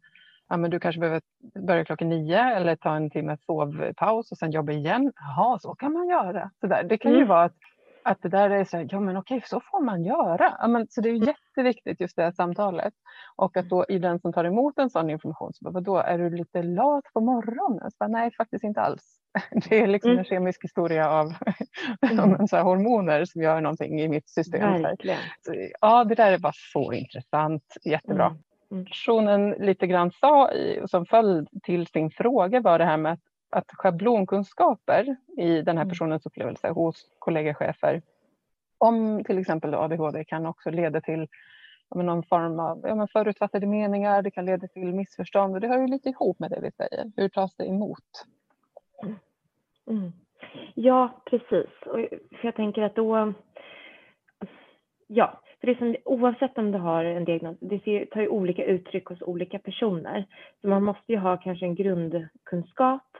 [0.49, 1.23] Ja, men du kanske behöver
[1.67, 5.13] börja klockan nio eller ta en timmes sovpaus och sen jobba igen.
[5.17, 6.51] Jaha, så kan man göra.
[6.61, 6.83] Så där.
[6.83, 7.21] Det kan mm.
[7.21, 7.57] ju vara att
[8.05, 10.57] att det där är så här, ja men okej, så får man göra.
[10.61, 12.95] Ja, men, så det är jätteviktigt just det här samtalet.
[13.37, 16.19] Och att då i den som tar emot en sån information, så bara, då är
[16.19, 17.91] du lite lat på morgonen?
[17.91, 19.19] Så bara, Nej, faktiskt inte alls.
[19.69, 20.19] Det är liksom mm.
[20.19, 21.33] en kemisk historia av
[22.11, 22.49] mm.
[22.49, 24.61] så hormoner som gör någonting i mitt system.
[25.41, 28.27] Så, ja, det där är bara så intressant, jättebra.
[28.27, 28.39] Mm.
[28.73, 28.85] mm.
[28.85, 33.32] Personen lite grann sa, i, som föll till sin fråga var det här med att
[33.53, 35.89] att schablonkunskaper i den här mm.
[35.89, 38.03] personens upplevelse hos kollegachefer
[38.83, 41.27] om till exempel ADHD kan också leda till
[41.89, 45.79] ja, någon form av ja, förutfattade meningar, det kan leda till missförstånd och det hör
[45.79, 47.13] ju lite ihop med det vi säger.
[47.17, 48.27] Hur tas det emot?
[49.03, 49.15] Mm.
[49.87, 50.13] Mm.
[50.75, 51.71] Ja, precis.
[52.31, 53.33] för jag tänker att då...
[55.07, 58.65] Ja, för det som, oavsett om du har en diagnos, det ser, tar ju olika
[58.65, 60.27] uttryck hos olika personer.
[60.61, 63.12] Så man måste ju ha kanske en grundkunskap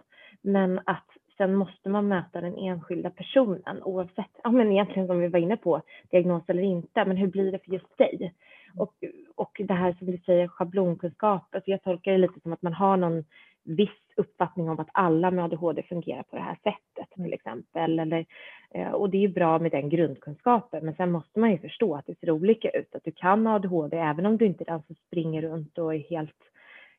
[0.43, 5.29] men att sen måste man möta den enskilda personen oavsett, ja men egentligen som vi
[5.29, 8.35] var inne på, diagnos eller inte, men hur blir det för just dig?
[8.77, 8.95] Och,
[9.35, 12.73] och det här som du säger, schablonkunskap, alltså jag tolkar det lite som att man
[12.73, 13.25] har någon
[13.65, 17.99] viss uppfattning om att alla med ADHD fungerar på det här sättet till exempel.
[17.99, 18.27] Eller,
[18.71, 22.07] eh, och det är bra med den grundkunskapen, men sen måste man ju förstå att
[22.07, 24.97] det ser olika ut, att du kan ADHD även om du inte är den som
[25.07, 26.37] springer runt och är helt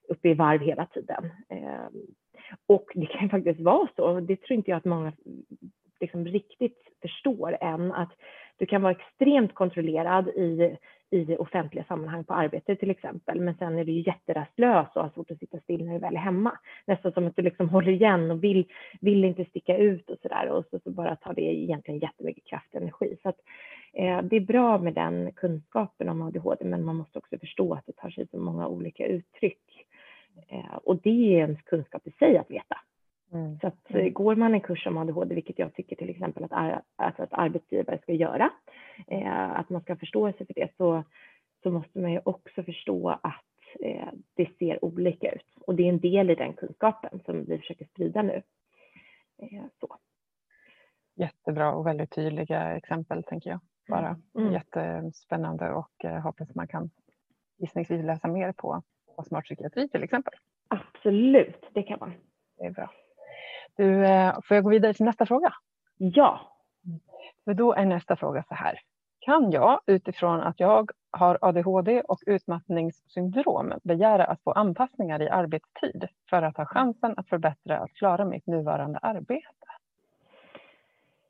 [0.10, 1.30] uppe i varv hela tiden.
[1.50, 2.08] Ehm,
[2.68, 5.14] och det kan faktiskt vara så, det tror inte jag att många
[6.00, 8.12] liksom riktigt förstår än, att
[8.58, 10.78] du kan vara extremt kontrollerad i,
[11.10, 15.32] i offentliga sammanhang på arbetet till exempel, men sen är du jätterastlös och har svårt
[15.32, 16.52] att sitta still när du väl är hemma.
[16.88, 18.66] Nästan som att du liksom håller igen och vill,
[19.02, 22.68] vill inte sticka ut och sådär och så, så bara tar det egentligen jättemycket kraft
[22.74, 23.18] och energi.
[23.22, 23.40] Så att,
[23.94, 27.86] eh, det är bra med den kunskapen om ADHD, men man måste också förstå att
[27.86, 29.88] det tar sig så många olika uttryck.
[30.48, 32.80] Eh, och det är ens kunskap i sig att veta.
[33.34, 33.60] Mm.
[33.60, 34.14] Så att mm.
[34.14, 38.00] går man en kurs om ADHD, vilket jag tycker till exempel att, alltså att arbetsgivare
[38.02, 38.50] ska göra,
[39.08, 41.04] eh, att man ska förstå sig för det, så,
[41.64, 43.46] så måste man ju också förstå att
[43.80, 45.58] eh, det ser olika ut.
[45.68, 48.42] Och det är en del i den kunskapen som vi försöker sprida nu.
[49.38, 49.98] Eh, så.
[51.16, 53.60] Jättebra och väldigt tydliga exempel tänker jag.
[53.88, 54.54] Bara mm.
[54.54, 56.90] jättespännande och eh, hoppas man kan
[57.58, 58.84] gissningsvis läsa mer på
[59.16, 60.34] och smart psykiatri till exempel?
[60.68, 62.14] Absolut, det kan man.
[62.58, 62.92] Det är bra.
[63.76, 65.54] Du, eh, får jag gå vidare till nästa fråga?
[65.98, 66.42] Ja.
[67.46, 68.80] För då är nästa fråga så här.
[69.20, 76.08] Kan jag utifrån att jag har ADHD och utmattningssyndrom begära att få anpassningar i arbetstid
[76.30, 79.68] för att ha chansen att förbättra att klara mitt nuvarande arbete?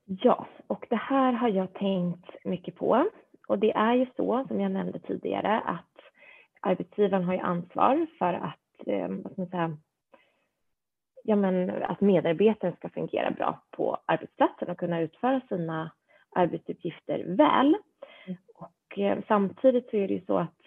[0.05, 3.05] Ja, och det här har jag tänkt mycket på.
[3.47, 5.92] Och det är ju så, som jag nämnde tidigare, att
[6.63, 9.77] arbetsgivaren har ju ansvar för att, eh, vad man säga,
[11.23, 15.91] ja, men att medarbetaren ska fungera bra på arbetsplatsen och kunna utföra sina
[16.35, 17.77] arbetsuppgifter väl.
[18.25, 18.37] Mm.
[18.55, 20.59] Och eh, samtidigt så är det ju så att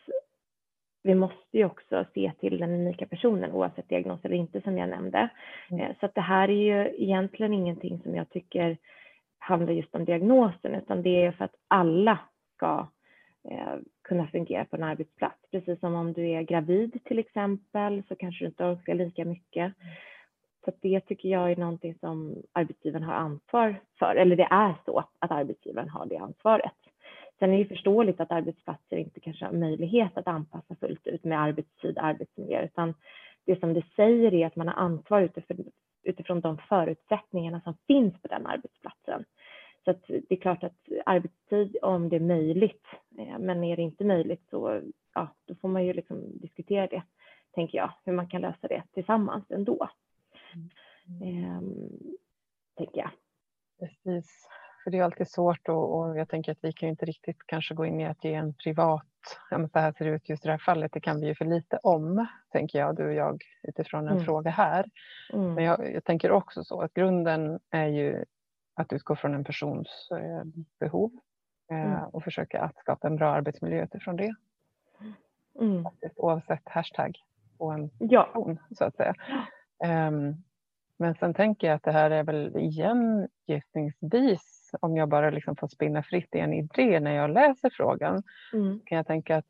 [1.02, 4.88] vi måste ju också se till den unika personen oavsett diagnos eller inte som jag
[4.88, 5.28] nämnde.
[5.70, 5.80] Mm.
[5.80, 8.76] Eh, så att det här är ju egentligen ingenting som jag tycker
[9.38, 12.18] handlar just om diagnosen utan det är för att alla
[12.56, 12.86] ska
[13.50, 15.38] Eh, kunna fungera på en arbetsplats.
[15.50, 19.72] Precis som om du är gravid till exempel så kanske du inte orkar lika mycket.
[20.64, 24.98] Så det tycker jag är någonting som arbetsgivaren har ansvar för, eller det är så
[25.18, 26.72] att arbetsgivaren har det ansvaret.
[27.38, 31.40] Sen är det förståeligt att arbetsplatser inte kanske har möjlighet att anpassa fullt ut med
[31.40, 32.94] arbetstid och arbetsmiljö, utan
[33.44, 35.64] det som det säger är att man har ansvar utifrån,
[36.02, 39.24] utifrån de förutsättningarna som finns på den arbetsplatsen.
[39.84, 42.86] Så det är klart att arbetstid om det är möjligt,
[43.46, 44.82] men är det inte möjligt så
[45.14, 47.02] ja, då får man ju liksom diskutera det,
[47.54, 49.88] tänker jag, hur man kan lösa det tillsammans ändå.
[51.06, 51.22] Mm.
[51.22, 51.90] Ehm,
[52.76, 53.10] tänker jag.
[53.78, 54.48] Precis,
[54.84, 57.74] för det är alltid svårt och, och jag tänker att vi kan inte riktigt kanske
[57.74, 59.06] gå in i att ge en privat
[59.50, 61.34] ja, så här ser det ut just i det här fallet, det kan vi ju
[61.34, 64.24] för lite om, tänker jag, du och jag, utifrån en mm.
[64.24, 64.86] fråga här.
[65.32, 65.54] Mm.
[65.54, 68.24] Men jag, jag, tänker också så att grunden är ju
[68.74, 70.44] att utgå från en persons eh,
[70.80, 71.20] behov eh,
[71.70, 72.04] mm.
[72.12, 74.34] och försöka att skapa en bra arbetsmiljö utifrån det.
[75.60, 75.84] Mm.
[75.84, 77.18] Faktiskt, oavsett hashtag
[77.58, 78.22] på en ja.
[78.22, 79.14] person, så att säga.
[80.08, 80.44] Um,
[80.98, 85.56] men sen tänker jag att det här är väl igen gissningsvis, om jag bara liksom
[85.56, 88.80] får spinna fritt i en idé när jag läser frågan, mm.
[88.84, 89.46] kan jag tänka att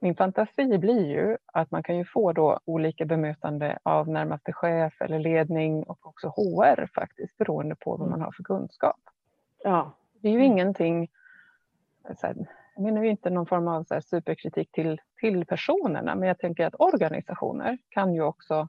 [0.00, 5.00] min fantasi blir ju att man kan ju få då olika bemötande av närmaste chef
[5.00, 8.10] eller ledning och också HR faktiskt beroende på vad mm.
[8.10, 9.00] man har för kunskap.
[9.64, 9.92] Ja.
[10.22, 10.52] Det är ju mm.
[10.52, 11.08] ingenting,
[12.16, 12.36] så här,
[12.74, 16.66] jag menar ju inte någon form av så superkritik till, till personerna men jag tänker
[16.66, 18.68] att organisationer kan ju också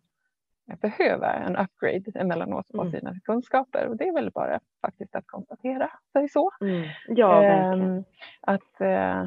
[0.82, 2.92] behöva en upgrade emellanåt på mm.
[2.92, 6.50] sina kunskaper och det är väl bara faktiskt att konstatera sig så.
[6.62, 6.90] Mm.
[7.08, 7.98] Ja, verkligen.
[7.98, 8.04] Ähm,
[8.42, 9.26] att äh,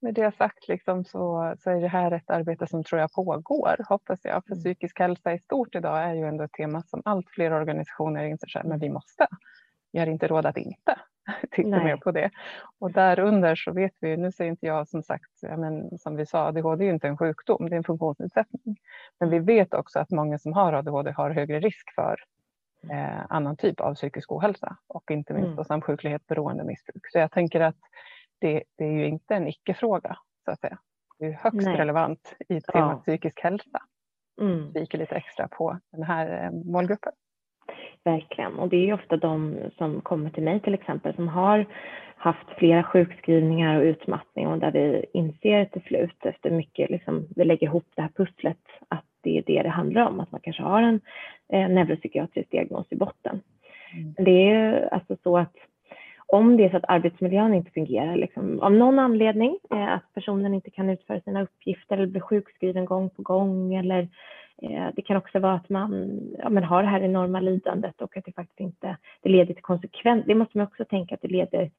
[0.00, 3.88] med det sagt liksom så, så är det här ett arbete som tror jag pågår,
[3.88, 4.44] hoppas jag.
[4.44, 4.62] För mm.
[4.62, 8.62] psykisk hälsa i stort idag är ju ändå ett tema som allt fler organisationer inser
[8.64, 9.26] men vi måste.
[9.92, 10.91] Vi har inte råd att inte
[11.52, 11.84] titta Nej.
[11.84, 12.30] mer på det.
[12.78, 16.46] Och därunder så vet vi, nu säger inte jag som sagt, men, som vi sa,
[16.46, 18.76] ADHD är ju inte en sjukdom, det är en funktionsnedsättning.
[19.20, 22.16] Men vi vet också att många som har ADHD har högre risk för
[22.90, 25.64] eh, annan typ av psykisk ohälsa och inte minst mm.
[25.64, 27.02] samsjuklighet, beroendemissbruk.
[27.12, 27.76] Så jag tänker att
[28.38, 30.78] det, det, är ju inte en icke-fråga så att säga.
[31.18, 31.76] Det är högst Nej.
[31.76, 33.02] relevant i temat ja.
[33.02, 33.82] psykisk hälsa.
[34.40, 34.72] Mm.
[34.72, 37.12] Viker lite extra på den här eh, målgruppen.
[38.04, 41.66] Verkligen, och det är ju ofta de som kommer till mig till exempel som har
[42.16, 47.44] haft flera sjukskrivningar och utmattning och där vi inser till slut efter mycket, liksom, vi
[47.44, 50.62] lägger ihop det här pusslet att det är det det handlar om, att man kanske
[50.62, 51.00] har en
[51.52, 53.40] eh, neuropsykiatrisk diagnos i botten.
[53.94, 54.14] Mm.
[54.18, 55.54] Det är alltså så att
[56.26, 60.54] om det är så att arbetsmiljön inte fungerar liksom, av någon anledning, eh, att personen
[60.54, 64.08] inte kan utföra sina uppgifter eller blir sjukskriven gång på gång eller
[64.62, 68.16] Eh, det kan också vara att man ja, man har det här enorma lidandet och
[68.16, 70.28] att det faktiskt inte det leder till konsekvenser.
[70.28, 71.70] Det måste man också tänka att det leder,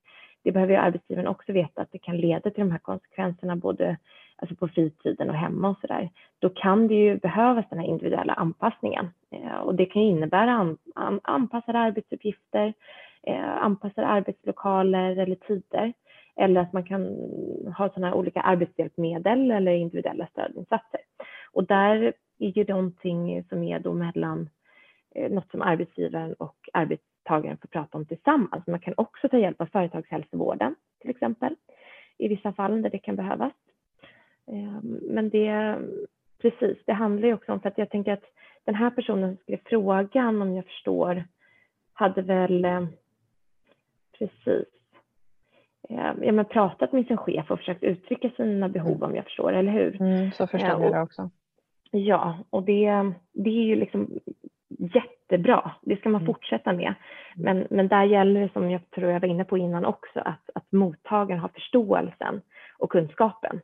[0.44, 3.98] det behöver ju arbetsgivaren också veta att det kan leda till de här konsekvenserna både
[4.36, 6.10] alltså på fritiden och hemma och så där.
[6.40, 10.78] Då kan det ju behövas den här individuella anpassningen eh, och det kan innebära an,
[10.96, 12.74] an, anpassade arbetsuppgifter
[13.28, 15.94] eh, anpassade arbetslokaler eller tider.
[16.36, 17.04] Eller att man kan
[17.78, 21.02] ha sådana olika arbetshjälpmedel eller individuella stödinsatser.
[21.52, 24.50] Och där är ju någonting som är då mellan
[25.16, 28.68] eh, något som arbetsgivaren och arbetstagaren får prata om tillsammans.
[28.68, 31.56] Man kan också ta hjälp av företagshälsovården till exempel
[32.18, 33.54] i vissa fall där det kan behövas.
[34.48, 35.78] Eh, men det,
[36.42, 38.26] precis, det handlar ju också om, för att jag tänker att
[38.64, 41.24] den här personen som skrev frågan, om jag förstår,
[41.94, 42.86] hade väl eh,
[44.18, 44.68] Precis.
[45.90, 49.54] Eh, ja, men pratat med sin chef och försökt uttrycka sina behov om jag förstår,
[49.54, 50.02] eller hur?
[50.02, 51.30] Mm, så förstår jag det också.
[51.96, 54.20] Ja, och det, det är ju liksom
[54.68, 55.72] jättebra.
[55.82, 56.34] Det ska man mm.
[56.34, 56.94] fortsätta med.
[57.36, 60.50] Men, men där gäller det, som jag tror jag var inne på innan också, att,
[60.56, 62.42] att mottagaren har förståelsen
[62.78, 63.62] och kunskapen.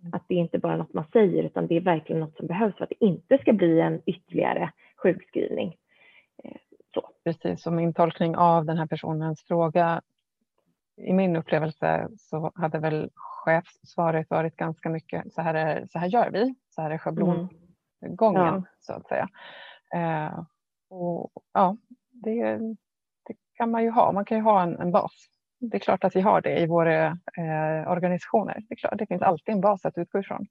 [0.00, 0.14] Mm.
[0.14, 2.76] Att det är inte bara något man säger, utan det är verkligen något som behövs
[2.76, 5.76] för att det inte ska bli en ytterligare sjukskrivning.
[6.94, 7.02] Så.
[7.24, 10.00] Precis, och min tolkning av den här personens fråga
[10.96, 16.06] i min upplevelse så hade väl chefssvaret varit ganska mycket så här, är, så här
[16.06, 17.69] gör vi, så här är schablongången mm.
[18.00, 18.62] Ja.
[18.80, 19.28] så att säga.
[19.94, 20.44] Eh,
[20.90, 21.76] och ja,
[22.10, 22.58] det,
[23.26, 25.12] det, kan man ju ha, man kan ju ha en, en, bas.
[25.58, 28.62] Det är klart att vi har det i våra eh, organisationer.
[28.68, 30.46] Det, är klart, det finns alltid en bas att utgå ifrån.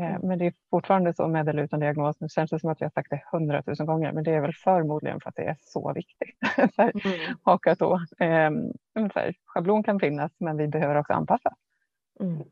[0.00, 0.28] Eh, mm.
[0.28, 2.20] Men det är fortfarande så med eller utan diagnos.
[2.20, 4.54] Nu känns det som att vi har sagt det hundratusen gånger, men det är väl
[4.54, 6.38] förmodligen för att det är så viktigt.
[6.74, 7.78] så här, mm.
[7.78, 8.50] Då, eh,
[9.12, 11.54] så här, schablon kan finnas, men vi behöver också anpassa.
[12.20, 12.42] Mm.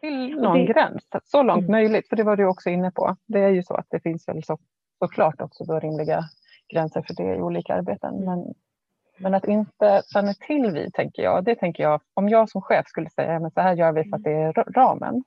[0.00, 0.72] Till någon det...
[0.72, 1.72] gräns, så långt mm.
[1.72, 2.08] möjligt.
[2.08, 3.16] För det var du också inne på.
[3.26, 4.58] Det är ju så att det finns väl så,
[4.98, 6.24] såklart också då rimliga
[6.68, 8.14] gränser för det i olika arbeten.
[8.14, 8.24] Mm.
[8.24, 8.54] Men,
[9.18, 12.86] men att inte stanna till vid, tänker jag, det tänker jag, om jag som chef
[12.86, 15.24] skulle säga, men så här gör vi för att det är ramen.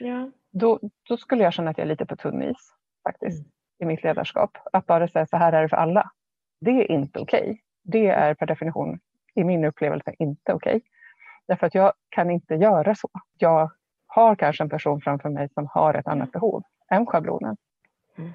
[0.00, 3.50] Ja då, då skulle jag känna att jag är lite på tunn is faktiskt mm.
[3.78, 4.58] i mitt ledarskap.
[4.72, 6.10] Att bara säga så här är det för alla.
[6.60, 7.42] Det är inte okej.
[7.42, 7.58] Okay.
[7.82, 8.98] Det är per definition
[9.34, 10.76] i min upplevelse inte okej.
[10.76, 10.80] Okay.
[11.48, 13.08] Därför att jag kan inte göra så.
[13.38, 13.70] Jag
[14.14, 17.56] har kanske en person framför mig som har ett annat behov än schablonen.
[18.18, 18.30] Mm.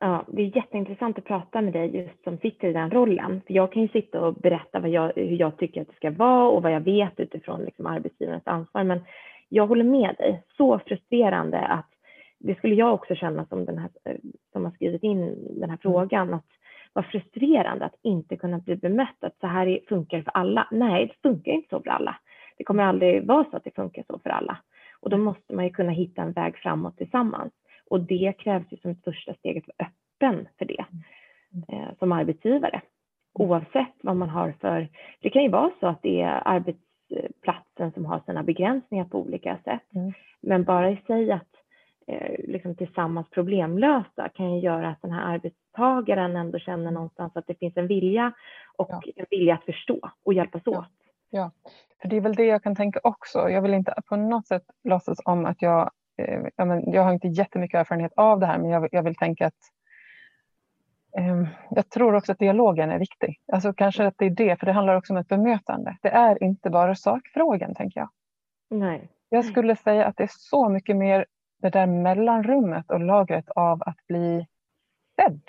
[0.00, 3.40] Ja, det är jätteintressant att prata med dig just som sitter i den rollen.
[3.46, 6.10] För jag kan ju sitta och berätta vad jag, hur jag tycker att det ska
[6.10, 8.84] vara och vad jag vet utifrån liksom arbetsgivarens ansvar.
[8.84, 9.04] Men
[9.48, 10.42] jag håller med dig.
[10.56, 11.88] Så frustrerande att
[12.38, 14.16] det skulle jag också känna som den här eh,
[14.52, 15.20] som har skrivit in
[15.60, 15.78] den här mm.
[15.78, 16.34] frågan.
[16.34, 16.46] Att
[16.92, 19.24] vad frustrerande att inte kunna bli bemött.
[19.24, 20.68] Att så här funkar för alla.
[20.70, 22.16] Nej, det funkar inte så för alla.
[22.58, 24.58] Det kommer aldrig vara så att det funkar så för alla.
[25.00, 27.52] Och då måste man ju kunna hitta en väg framåt tillsammans.
[27.90, 30.84] Och det krävs ju som ett första steg att vara öppen för det
[31.68, 32.80] eh, som arbetsgivare.
[33.32, 34.88] Oavsett vad man har för,
[35.20, 39.58] det kan ju vara så att det är arbetsplatsen som har sina begränsningar på olika
[39.64, 39.94] sätt.
[39.94, 40.12] Mm.
[40.40, 41.54] Men bara i sig att
[42.06, 47.46] eh, liksom tillsammans problemlösa kan ju göra att den här arbetstagaren ändå känner någonstans att
[47.46, 48.32] det finns en vilja
[48.76, 49.02] och ja.
[49.16, 50.78] en vilja att förstå och hjälpas ja.
[50.78, 50.99] åt.
[51.30, 51.50] Ja,
[52.00, 53.50] för det är väl det jag kan tänka också.
[53.50, 57.12] Jag vill inte på något sätt låtsas om att jag, eh, jag, men, jag har
[57.12, 59.54] inte jättemycket erfarenhet av det här, men jag, jag vill tänka att
[61.18, 63.40] eh, jag tror också att dialogen är viktig.
[63.52, 65.96] Alltså kanske att det är det, för det handlar också om ett bemötande.
[66.02, 68.08] Det är inte bara sakfrågan, tänker jag.
[68.70, 69.08] Nej.
[69.28, 71.26] Jag skulle säga att det är så mycket mer
[71.62, 74.46] det där mellanrummet och lagret av att bli
[75.16, 75.42] sedd.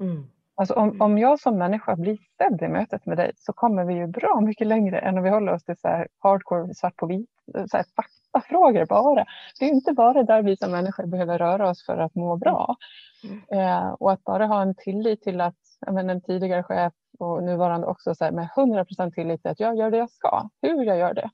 [0.00, 0.26] Mm.
[0.54, 3.94] Alltså om, om jag som människa blir sedd i mötet med dig så kommer vi
[3.94, 7.06] ju bra mycket längre än om vi håller oss till så här hardcore svart på
[7.06, 7.30] vit,
[7.70, 9.24] så här faktafrågor bara.
[9.58, 12.76] Det är inte bara där vi som människor behöver röra oss för att må bra.
[13.24, 13.60] Mm.
[13.60, 15.56] Eh, och att bara ha en tillit till att
[15.90, 19.60] men, en tidigare chef och nuvarande också så här, med 100 procent tillit till att
[19.60, 21.30] jag gör det jag ska, hur jag gör det.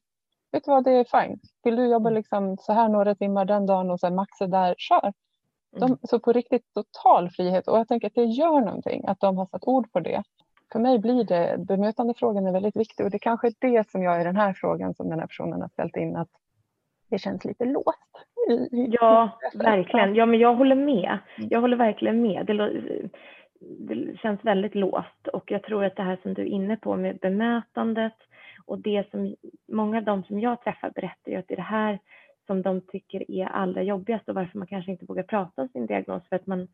[0.53, 1.41] Vet du vad, det är fine.
[1.63, 2.15] Vill du jobba mm.
[2.15, 5.13] liksom så här några timmar den dagen och sen maxa där, kör.
[5.71, 5.99] De, mm.
[6.03, 9.47] så på riktigt total frihet och jag tänker att det gör någonting att de har
[9.47, 10.23] satt ord på det.
[10.73, 14.21] För mig blir det, bemötandefrågan är väldigt viktig och det kanske är det som jag
[14.21, 16.29] i den här frågan som den här personen har ställt in att
[17.11, 18.27] det känns lite låst.
[18.71, 20.15] Ja, verkligen.
[20.15, 21.19] Ja, men jag håller med.
[21.37, 21.49] Mm.
[21.51, 22.47] Jag håller verkligen med.
[22.47, 22.83] Det,
[23.61, 26.97] det känns väldigt låst och jag tror att det här som du är inne på
[26.97, 28.15] med bemötandet
[28.67, 29.35] och det som
[29.73, 31.99] många av de som jag träffar berättar ju att det är det här
[32.49, 35.87] som de tycker är allra jobbigast och varför man kanske inte vågar prata om sin
[35.87, 36.69] diagnos för att man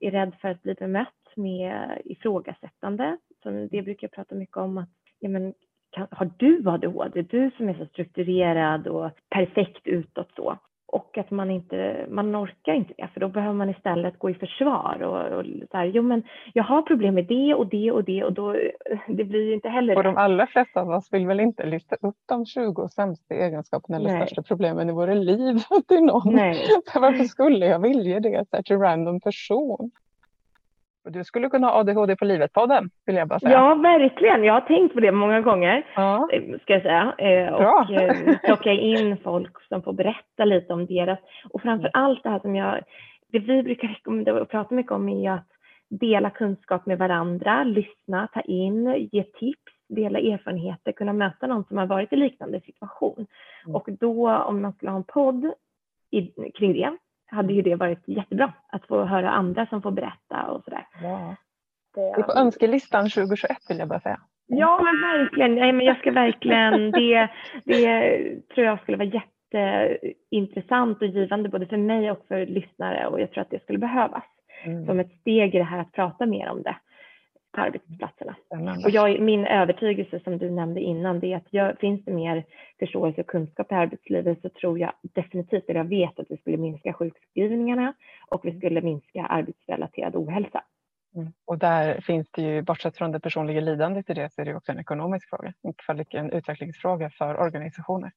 [0.00, 3.18] är rädd för att bli bemött med ifrågasättande.
[3.42, 5.54] Så det brukar jag prata mycket om att ja, men,
[5.90, 7.22] kan, har du ADHD?
[7.22, 10.58] Du som är så strukturerad och perfekt utåt så
[10.92, 14.34] och att man inte, man orkar inte det för då behöver man istället gå i
[14.34, 18.04] försvar och, och så här, jo men jag har problem med det och det och
[18.04, 18.56] det och då,
[19.08, 21.96] det blir ju inte heller Och de allra flesta av oss vill väl inte lyfta
[22.00, 24.26] upp de 20 sämsta egenskaperna eller Nej.
[24.26, 26.34] största problemen i våra liv till någon.
[26.34, 26.66] Nej.
[26.94, 29.90] Varför skulle jag vilja det så här, till random person?
[31.04, 33.52] Du skulle kunna ha ADHD på livet-podden, vill jag bara säga.
[33.52, 34.44] Ja, verkligen.
[34.44, 36.28] Jag har tänkt på det många gånger, ja.
[36.32, 37.14] Eh, ska jag säga.
[37.18, 41.18] Eh, och eh, plocka in folk som får berätta lite om deras,
[41.50, 42.80] och framför allt det här som jag,
[43.32, 45.48] det vi brukar rekommendera och prata mycket om är att
[45.88, 51.78] dela kunskap med varandra, lyssna, ta in, ge tips, dela erfarenheter, kunna möta någon som
[51.78, 53.26] har varit i liknande situation.
[53.64, 53.76] Mm.
[53.76, 55.52] Och då om man skulle ha en podd
[56.10, 56.96] i, kring det
[57.32, 60.86] hade ju det varit jättebra att få höra andra som får berätta och sådär.
[61.02, 61.36] Ja.
[61.94, 64.20] Det är på önskelistan 2021 vill jag bara säga.
[64.46, 65.54] Ja, men verkligen.
[65.54, 67.28] Nej, men jag ska verkligen, det,
[67.64, 68.18] det
[68.54, 73.30] tror jag skulle vara jätteintressant och givande både för mig och för lyssnare och jag
[73.30, 74.24] tror att det skulle behövas
[74.64, 74.86] mm.
[74.86, 76.76] som ett steg i det här att prata mer om det
[77.52, 78.36] på arbetsplatserna.
[78.84, 82.44] Och jag, min övertygelse som du nämnde innan, det är att jag, finns det mer
[82.78, 86.56] förståelse och kunskap i arbetslivet så tror jag definitivt, eller jag vet att vi skulle
[86.56, 87.94] minska sjukskrivningarna
[88.28, 90.62] och vi skulle minska arbetsrelaterad ohälsa.
[91.14, 91.32] Mm.
[91.44, 94.54] Och där finns det ju, bortsett från det personliga lidandet i det, så är det
[94.54, 95.52] också en ekonomisk fråga,
[95.88, 98.12] en, en utvecklingsfråga för organisationer.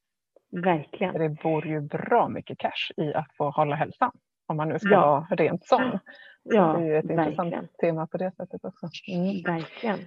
[0.51, 1.13] Verkligen.
[1.13, 4.11] Det bor ju bra mycket cash i att få hålla hälsan,
[4.47, 5.01] om man nu ska ja.
[5.01, 5.99] vara rent sån.
[6.49, 7.45] Ja, det är ju ett verkligen.
[7.45, 8.89] intressant tema på det sättet också.
[9.07, 9.41] Mm.
[9.41, 9.99] Verkligen.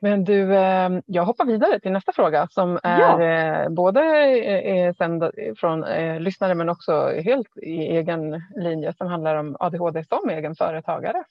[0.00, 3.22] Men du, ehm, jag hoppar vidare till nästa fråga som är ja.
[3.22, 9.36] Eh, både är sänd från eh, lyssnare men också helt i egen linje som handlar
[9.36, 11.24] om ADHD som egen företagare.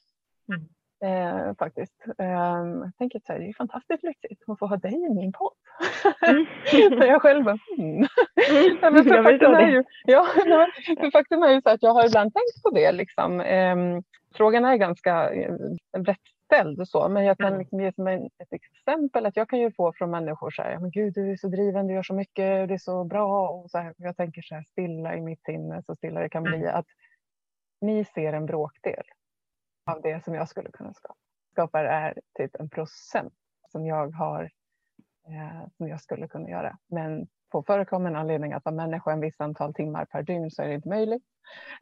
[0.49, 0.67] Mm.
[1.03, 2.05] Eh, faktiskt.
[2.17, 5.53] Eh, jag tänker att det är fantastiskt lyxigt att få ha dig i min podd.
[6.21, 6.45] Mm.
[7.07, 7.89] jag själv bara, mm.
[8.49, 8.93] mm.
[8.93, 10.25] men för faktum, är ju, ja,
[10.99, 12.91] för faktum är ju så att jag har ibland tänkt på det.
[12.91, 13.41] Liksom.
[13.41, 13.75] Eh,
[14.35, 15.55] frågan är ganska eh,
[15.99, 17.59] brett ställd så, men jag kan mm.
[17.59, 20.91] liksom ge som ett exempel att jag kan ju få från människor så här, men
[20.91, 23.77] gud du är så driven, du gör så mycket, det är så bra och så
[23.77, 26.85] här, jag tänker så här stilla i mitt sinne så stilla det kan bli att
[27.81, 29.03] ni ser en bråkdel
[29.91, 31.19] av det som jag skulle kunna skapa.
[31.51, 33.33] Skapar är typ en procent
[33.71, 34.43] som jag har
[35.27, 36.77] eh, som jag skulle kunna göra.
[36.87, 40.67] Men på förekommande anledning att vara människa en viss antal timmar per dygn så är
[40.67, 41.23] det inte möjligt.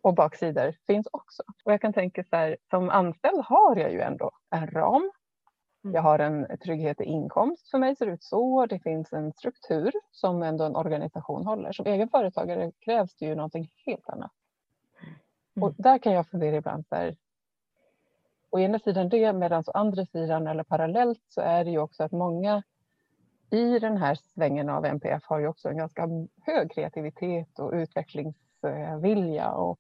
[0.02, 1.44] Och baksidor finns också.
[1.64, 5.12] Och jag kan tänka så här, som anställd har jag ju ändå en ram.
[5.84, 5.96] Mm.
[5.96, 8.66] Jag har en trygghet i inkomst, för mig ser det ut så.
[8.66, 11.72] Det finns en struktur som ändå en organisation håller.
[11.72, 14.32] Som egen företagare krävs det ju någonting helt annat.
[15.56, 15.64] Mm.
[15.64, 17.16] Och där kan jag fundera ibland så här,
[18.50, 22.04] å ena sidan det, medan å andra sidan eller parallellt så är det ju också
[22.04, 22.64] att många
[23.50, 26.10] i den här svängen av NPF har ju också en ganska
[26.42, 29.52] hög kreativitet och utvecklingsvilja.
[29.52, 29.80] Och,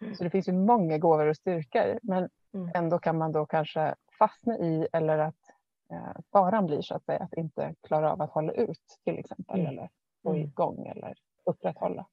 [0.00, 0.14] mm.
[0.14, 2.70] Så det finns ju många gåvor och styrkor men mm.
[2.74, 5.50] ändå kan man då kanske fastna i eller att
[5.92, 9.60] eh, faran blir så att säga att inte klara av att hålla ut till exempel
[9.60, 9.72] mm.
[9.72, 9.90] eller
[10.22, 10.42] få mm.
[10.42, 11.14] igång eller
[11.44, 12.06] upprätthålla.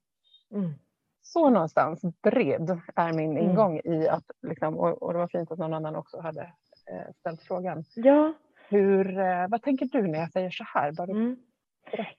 [0.51, 0.73] Mm.
[1.21, 3.49] Så någonstans bred är min mm.
[3.49, 6.41] ingång i att, liksom, och, och, det var fint att någon annan också hade
[6.91, 7.83] eh, ställt frågan.
[7.95, 8.33] Ja.
[8.69, 10.91] Hur, eh, vad tänker du när jag säger så här?
[10.91, 11.35] Bara mm.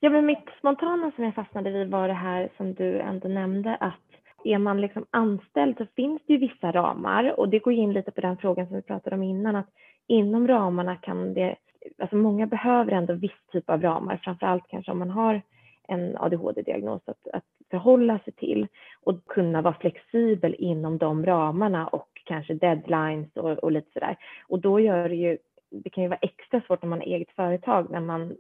[0.00, 3.76] Ja, men mitt spontana som jag fastnade vid var det här som du ändå nämnde
[3.76, 4.00] att
[4.44, 8.10] är man liksom anställd så finns det ju vissa ramar och det går in lite
[8.10, 9.68] på den frågan som vi pratade om innan att
[10.06, 11.56] inom ramarna kan det,
[11.98, 15.42] alltså många behöver ändå viss typ av ramar, framför allt kanske om man har
[15.88, 18.66] en ADHD-diagnos att, att förhålla sig till
[19.04, 24.16] och kunna vara flexibel inom de ramarna och kanske deadlines och, och lite sådär.
[24.48, 25.38] Och då gör det ju,
[25.84, 28.36] det kan ju vara extra svårt om man har eget företag när man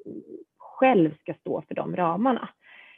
[0.58, 2.48] själv ska stå för de ramarna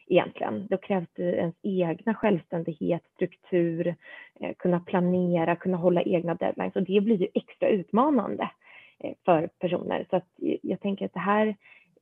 [0.07, 0.66] egentligen.
[0.70, 3.95] Då krävs det ens egna självständighet, struktur,
[4.41, 8.51] eh, kunna planera, kunna hålla egna deadlines och det blir ju extra utmanande
[8.99, 10.07] eh, för personer.
[10.11, 10.28] Så att
[10.62, 11.57] jag tänker att det här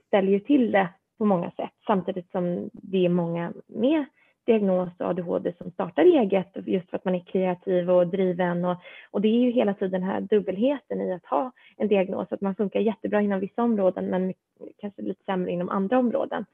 [0.07, 4.05] ställer ju till det på många sätt samtidigt som det är många med
[4.47, 8.77] diagnos och ADHD som startar eget just för att man är kreativ och driven och,
[9.11, 12.41] och det är ju hela tiden den här dubbelheten i att ha en diagnos, att
[12.41, 14.35] man funkar jättebra inom vissa områden men
[14.81, 16.45] kanske lite sämre inom andra områden.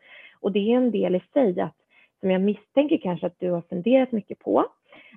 [0.41, 1.77] Och det är en del i sig att,
[2.21, 4.67] som jag misstänker kanske att du har funderat mycket på,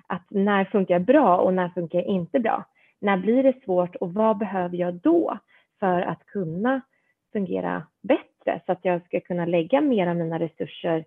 [0.06, 2.64] att när funkar jag bra och när funkar jag inte bra?
[3.00, 5.38] När blir det svårt och vad behöver jag då
[5.80, 6.80] för att kunna
[7.32, 11.04] fungera bättre så att jag ska kunna lägga mer av mina resurser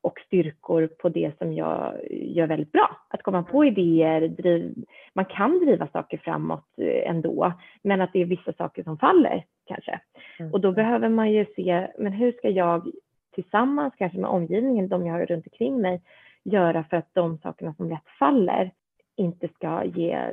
[0.00, 2.96] och styrkor på det som jag gör väldigt bra.
[3.08, 4.74] Att komma på idéer, driv,
[5.12, 7.52] man kan driva saker framåt eh, ändå,
[7.82, 10.00] men att det är vissa saker som faller kanske.
[10.38, 10.52] Mm.
[10.52, 12.90] Och då behöver man ju se, men hur ska jag
[13.34, 16.02] tillsammans kanske med omgivningen, de jag har runt omkring mig,
[16.44, 18.70] göra för att de sakerna som lätt faller
[19.16, 20.32] inte ska ge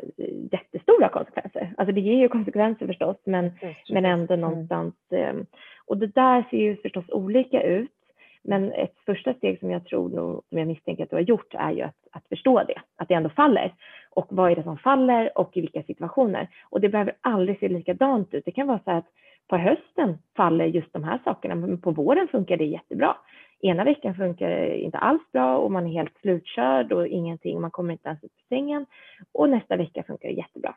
[0.52, 1.74] jättestora konsekvenser.
[1.78, 3.52] Alltså det ger ju konsekvenser förstås, men,
[3.90, 4.50] men ändå mm.
[4.50, 4.96] någonstans.
[5.12, 5.34] Eh,
[5.86, 7.92] och det där ser ju förstås olika ut.
[8.44, 11.54] Men ett första steg som jag tror nog, som jag misstänker att du har gjort
[11.54, 13.74] är ju att, att förstå det, att det ändå faller.
[14.10, 16.48] Och vad är det som faller och i vilka situationer?
[16.70, 18.46] Och det behöver aldrig se likadant ut.
[18.46, 19.06] Det kan vara så att
[19.48, 23.16] på hösten faller just de här sakerna, men på våren funkar det jättebra.
[23.62, 27.72] Ena veckan funkar det inte alls bra och man är helt slutkörd och ingenting, man
[27.72, 28.86] kommer inte ens upp ur sängen.
[29.32, 30.76] Och nästa vecka funkar det jättebra.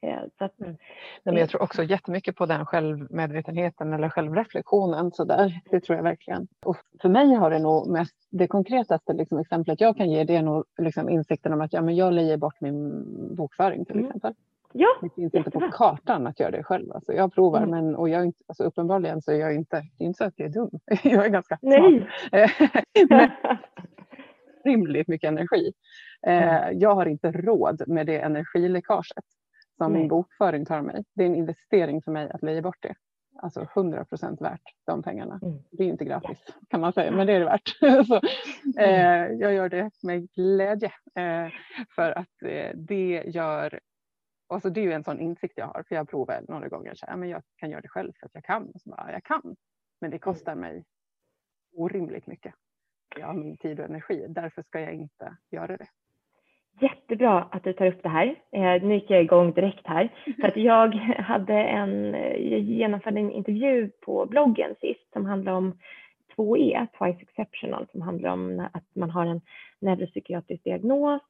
[0.00, 0.76] Eh, så att, mm.
[1.24, 5.12] men jag tror också jättemycket på den självmedvetenheten eller självreflektionen.
[5.12, 5.60] Så där.
[5.70, 6.48] Det tror jag verkligen.
[6.64, 10.36] Och för mig har det nog mest, det konkretaste liksom, exemplet jag kan ge det
[10.36, 13.04] är nog liksom, insikten om att ja, men jag lejer bort min
[13.36, 14.06] bokföring till mm.
[14.06, 14.34] exempel.
[14.72, 16.92] Ja, det finns inte på kartan att göra det själv.
[16.92, 17.70] Alltså, jag provar mm.
[17.70, 20.34] men och jag inte, alltså, uppenbarligen så är jag inte, det är inte så att
[20.36, 20.70] jag är dum.
[21.02, 22.08] Jag är ganska Nej.
[23.06, 23.30] smart.
[24.64, 25.72] rimligt mycket energi.
[26.26, 26.78] Eh, mm.
[26.78, 29.24] Jag har inte råd med det energiläckaget
[29.76, 31.04] som min bokföring tar mig.
[31.14, 32.94] Det är en investering för mig att leja bort det.
[33.38, 35.40] Alltså 100 procent värt de pengarna.
[35.42, 35.58] Mm.
[35.70, 37.76] Det är inte gratis kan man säga, men det är det värt.
[38.06, 38.20] Så,
[38.80, 39.30] mm.
[39.30, 41.52] eh, jag gör det med glädje eh,
[41.94, 43.80] för att eh, det gör
[44.48, 47.06] Alltså det är ju en sån insikt jag har, för jag provar några gånger så
[47.06, 48.70] här, men jag kan göra det själv för att jag kan.
[48.70, 49.56] Och så bara, jag kan,
[50.00, 50.84] men det kostar mig
[51.76, 52.54] orimligt mycket.
[53.16, 55.88] Jag har min tid och energi, därför ska jag inte göra det.
[56.80, 58.34] Jättebra att du tar upp det här.
[58.52, 60.08] Eh, nu gick jag igång direkt här.
[60.40, 62.14] För att jag, hade en,
[62.50, 65.78] jag genomförde en intervju på bloggen sist som handlar om
[66.36, 69.40] 2E, Twice Exceptional, som handlar om att man har en
[69.80, 71.22] neuropsykiatrisk diagnos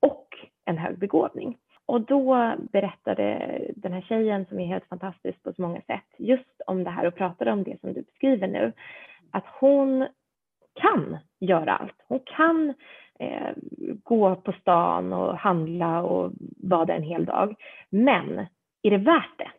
[0.00, 0.28] och
[0.64, 1.58] en hög begåvning.
[1.86, 6.60] Och då berättade den här tjejen som är helt fantastisk på så många sätt just
[6.66, 8.72] om det här och pratade om det som du beskriver nu.
[9.30, 10.06] Att hon
[10.74, 12.04] kan göra allt.
[12.08, 12.74] Hon kan
[13.18, 13.52] eh,
[14.02, 17.54] gå på stan och handla och vara där en hel dag.
[17.90, 18.46] Men
[18.82, 19.50] är det värt det?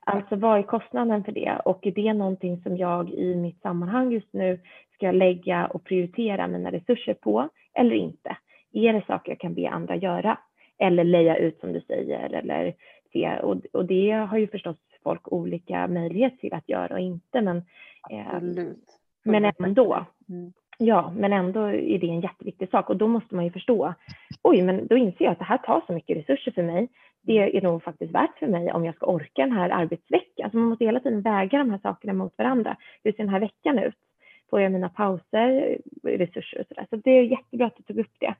[0.00, 1.60] Alltså vad är kostnaden för det?
[1.64, 4.60] Och är det någonting som jag i mitt sammanhang just nu
[4.94, 8.36] ska lägga och prioritera mina resurser på eller inte?
[8.72, 10.38] Är det saker jag kan be andra göra?
[10.78, 12.74] Eller leja ut som du säger eller
[13.12, 13.38] se.
[13.42, 17.40] Och, och det har ju förstås folk olika möjlighet till att göra och inte.
[17.40, 17.56] Men,
[18.10, 18.42] eh,
[19.22, 20.06] men ändå.
[20.28, 20.52] Mm.
[20.82, 23.94] Ja, men ändå är det en jätteviktig sak och då måste man ju förstå.
[24.42, 26.88] Oj, men då inser jag att det här tar så mycket resurser för mig.
[27.22, 30.50] Det är nog faktiskt värt för mig om jag ska orka den här arbetsveckan.
[30.50, 32.76] Så man måste hela tiden väga de här sakerna mot varandra.
[33.04, 33.94] Hur ser den här veckan ut?
[34.50, 36.86] Får jag mina pauser, resurser och sådär?
[36.90, 38.34] Så det är jättebra att du tog upp det.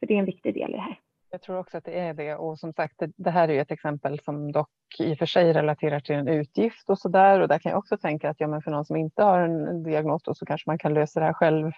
[0.00, 0.98] För det är en viktig del i det här.
[1.44, 3.70] Tror också att det är det och som sagt det, det här är ju ett
[3.70, 7.48] exempel som dock i och för sig relaterar till en utgift och så där och
[7.48, 10.22] där kan jag också tänka att ja, men för någon som inte har en diagnos
[10.22, 11.72] då, så kanske man kan lösa det här själv.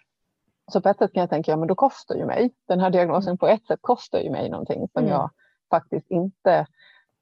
[0.72, 2.90] Så på ett sätt kan jag tänka ja men då kostar ju mig den här
[2.90, 5.10] diagnosen på ett sätt kostar ju mig någonting som mm.
[5.10, 5.30] jag
[5.70, 6.66] faktiskt inte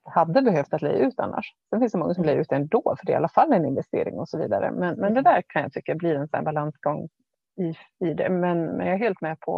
[0.05, 1.55] hade behövt att lägga ut annars.
[1.71, 3.67] Sen finns det många som lägger ut ändå för det är i alla fall en
[3.67, 4.71] investering och så vidare.
[4.73, 7.09] Men, men det där kan jag tycka blir en sån balansgång
[7.57, 7.75] i,
[8.07, 8.29] i det.
[8.29, 9.53] Men, men jag är helt med på,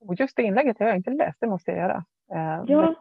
[0.00, 2.04] och just det inlägget har jag inte läst, det måste jag göra.
[2.34, 2.94] Eh, ja.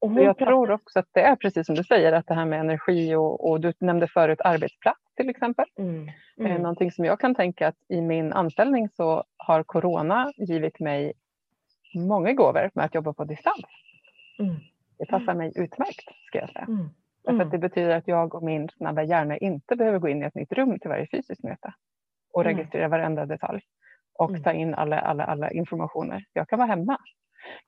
[0.00, 2.60] Och jag tror också att det är precis som du säger, att det här med
[2.60, 5.64] energi och, och du nämnde förut arbetsplats till exempel.
[5.78, 6.08] Mm.
[6.08, 6.62] Eh, mm.
[6.62, 11.12] Någonting som jag kan tänka att i min anställning så har corona givit mig
[11.94, 13.64] många gåvor med att jobba på distans.
[14.38, 14.54] Mm.
[14.98, 16.64] Det passar mig utmärkt ska jag säga.
[16.68, 16.88] Mm.
[17.24, 17.50] Därför att mm.
[17.50, 20.52] det betyder att jag och min snabba hjärna inte behöver gå in i ett nytt
[20.52, 21.74] rum till varje fysiskt möte
[22.32, 22.56] och mm.
[22.56, 23.60] registrera varenda detalj
[24.18, 24.42] och mm.
[24.42, 26.24] ta in alla, alla, alla informationer.
[26.32, 26.98] Jag kan vara hemma.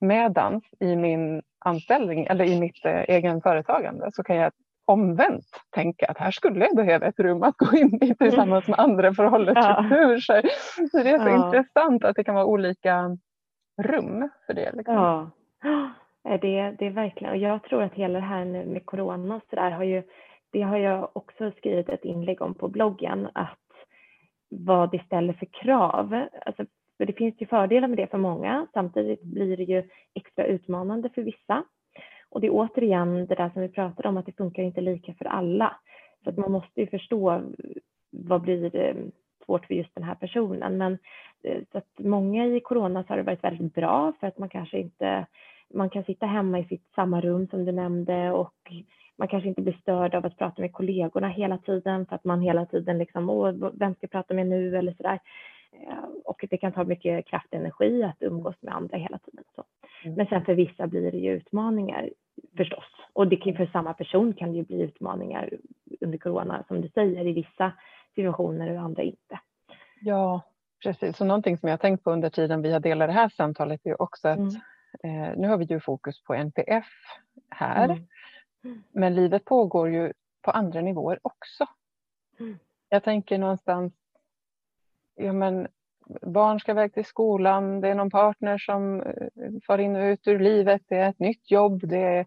[0.00, 4.52] Medans i min anställning eller i mitt eh, egen företagande så kan jag
[4.84, 8.78] omvänt tänka att här skulle jag behöva ett rum att gå in i tillsammans med
[8.78, 10.18] andra för att hålla struktur.
[10.18, 10.42] Så,
[10.90, 11.46] så det är så ja.
[11.46, 13.16] intressant att det kan vara olika
[13.82, 14.72] rum för det.
[14.72, 14.94] Liksom.
[14.94, 15.30] Ja.
[16.40, 19.70] Det, det är verkligen, och jag tror att hela det här med corona så där
[19.70, 20.02] har ju,
[20.52, 23.65] det har jag också skrivit ett inlägg om på bloggen, att
[24.48, 26.26] vad det ställer för krav.
[26.46, 26.64] Alltså,
[26.96, 31.08] för det finns ju fördelar med det för många, samtidigt blir det ju extra utmanande
[31.08, 31.64] för vissa.
[32.28, 35.14] Och det är återigen det där som vi pratade om, att det funkar inte lika
[35.14, 35.76] för alla.
[36.24, 37.42] Så att man måste ju förstå
[38.10, 38.94] vad blir eh,
[39.44, 40.78] svårt för just den här personen.
[40.78, 40.98] Men
[41.42, 44.48] eh, så att många i corona så har det varit väldigt bra för att man
[44.48, 45.26] kanske inte,
[45.74, 48.72] man kan sitta hemma i sitt samma rum som du nämnde och
[49.18, 52.40] man kanske inte blir störd av att prata med kollegorna hela tiden för att man
[52.40, 55.20] hela tiden liksom, åh, vem ska jag prata med nu eller sådär.
[55.72, 59.44] Eh, och det kan ta mycket kraft och energi att umgås med andra hela tiden.
[59.54, 59.64] Så.
[60.04, 60.16] Mm.
[60.16, 62.10] Men sen för vissa blir det ju utmaningar
[62.56, 62.84] förstås.
[63.12, 65.50] Och det kan, för samma person kan det ju bli utmaningar
[66.00, 67.72] under corona som du säger i vissa
[68.14, 69.40] situationer och andra inte.
[70.00, 70.42] Ja,
[70.82, 71.16] precis.
[71.16, 74.02] Så någonting som jag tänkt på under tiden vi har delat det här samtalet är
[74.02, 74.50] också att mm.
[75.02, 76.86] eh, nu har vi ju fokus på NPF
[77.50, 77.84] här.
[77.84, 78.06] Mm.
[78.92, 80.12] Men livet pågår ju
[80.42, 81.66] på andra nivåer också.
[82.38, 82.58] Mm.
[82.88, 83.92] Jag tänker någonstans,
[85.14, 85.68] ja men
[86.22, 90.26] barn ska iväg till skolan, det är någon partner som eh, far in och ut
[90.26, 92.26] ur livet, det är ett nytt jobb, det är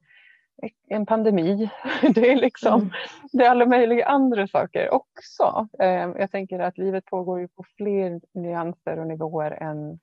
[0.87, 1.69] en pandemi,
[2.15, 2.93] det är liksom mm.
[3.31, 5.67] det är alla möjliga andra saker också.
[5.79, 9.99] Eh, jag tänker att livet pågår ju på fler nyanser och nivåer än,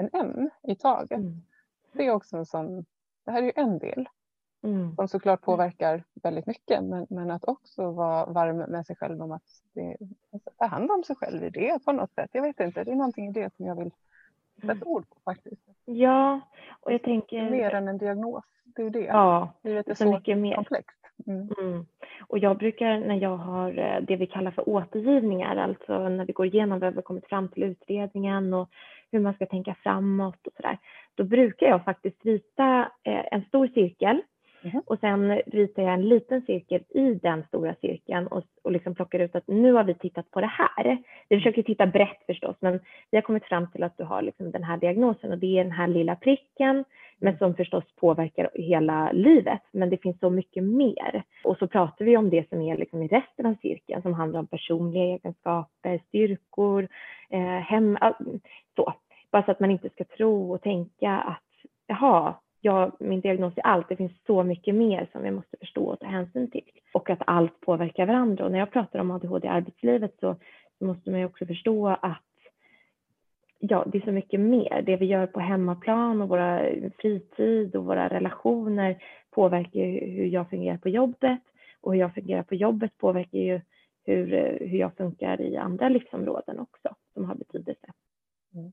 [0.00, 1.18] än en i taget.
[1.18, 1.42] Mm.
[1.92, 2.84] Det är också en sån,
[3.24, 4.08] det här är ju en del
[4.62, 4.94] Mm.
[4.96, 5.44] Som såklart mm.
[5.44, 9.42] påverkar väldigt mycket men, men att också vara varm med sig själv om att
[9.74, 9.96] det,
[10.32, 12.30] alltså, ta hand om sig själv i det på något sätt.
[12.32, 13.90] Jag vet inte, det är någonting i det som jag vill
[14.60, 14.88] sätta mm.
[14.88, 15.62] ord på faktiskt.
[15.84, 16.40] Ja,
[16.80, 17.50] och jag tänker...
[17.50, 19.04] Mer än en diagnos, det är det.
[19.04, 20.54] Ja, Livet är så, så mycket mer.
[20.54, 20.98] komplext.
[21.26, 21.48] Mm.
[21.58, 21.86] Mm.
[22.26, 26.32] Och jag brukar när jag har eh, det vi kallar för återgivningar, alltså när vi
[26.32, 28.68] går igenom vad vi har kommit fram till utredningen och
[29.12, 30.78] hur man ska tänka framåt och sådär,
[31.14, 34.22] då brukar jag faktiskt rita eh, en stor cirkel
[34.64, 34.82] Mm.
[34.86, 39.18] Och sen ritar jag en liten cirkel i den stora cirkeln och, och liksom plockar
[39.18, 40.98] ut att nu har vi tittat på det här.
[41.28, 44.50] Vi försöker titta brett förstås, men vi har kommit fram till att du har liksom
[44.50, 46.84] den här diagnosen och det är den här lilla pricken,
[47.18, 49.62] men som förstås påverkar hela livet.
[49.72, 51.22] Men det finns så mycket mer.
[51.44, 54.40] Och så pratar vi om det som är liksom i resten av cirkeln som handlar
[54.40, 56.88] om personliga egenskaper, styrkor,
[57.30, 57.98] eh, hem,
[58.76, 58.94] så.
[59.32, 61.42] Bara så att man inte ska tro och tänka att
[61.86, 62.34] jaha,
[62.64, 63.88] jag, min diagnos är allt.
[63.88, 66.70] Det finns så mycket mer som vi måste förstå och ta hänsyn till.
[66.92, 68.44] Och att allt påverkar varandra.
[68.44, 70.36] Och när jag pratar om ADHD i arbetslivet så,
[70.78, 72.22] så måste man ju också förstå att
[73.58, 74.82] ja, det är så mycket mer.
[74.86, 76.62] Det vi gör på hemmaplan och våra
[76.98, 81.40] fritid och våra relationer påverkar hur jag fungerar på jobbet.
[81.80, 83.60] Och hur jag fungerar på jobbet påverkar ju
[84.04, 84.26] hur,
[84.60, 87.92] hur jag funkar i andra livsområden också som har betydelse.
[88.54, 88.72] Mm.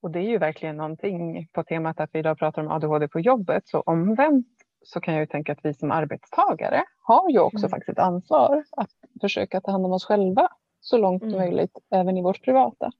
[0.00, 3.20] Och det är ju verkligen någonting på temat att vi idag pratar om ADHD på
[3.20, 3.68] jobbet.
[3.68, 4.46] Så omvänt
[4.82, 7.70] så kan jag ju tänka att vi som arbetstagare har ju också mm.
[7.70, 8.90] faktiskt ett ansvar att
[9.20, 10.48] försöka ta hand om oss själva
[10.80, 11.36] så långt mm.
[11.36, 12.90] möjligt, även i vårt privata.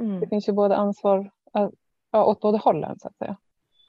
[0.00, 0.20] Mm.
[0.20, 1.30] Det finns ju både ansvar
[2.10, 3.36] ja, åt båda hållen så att säga.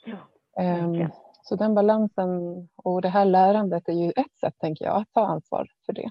[0.05, 1.09] Ja, um,
[1.43, 2.29] så den balansen
[2.75, 6.09] och det här lärandet är ju ett sätt, tänker jag, att ta ansvar för det.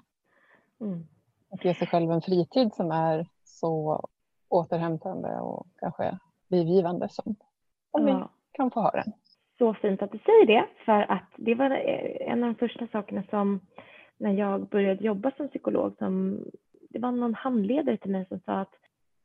[0.80, 1.06] Mm.
[1.50, 4.04] Att ge sig själv en fritid som är så
[4.48, 6.18] återhämtande och kanske
[6.52, 7.34] livgivande som
[7.90, 8.18] om ja.
[8.18, 9.12] vi kan få ha den.
[9.58, 11.70] Så fint att du säger det, för att det var
[12.20, 13.60] en av de första sakerna som
[14.16, 16.40] när jag började jobba som psykolog, som,
[16.90, 18.74] det var någon handledare till mig som sa att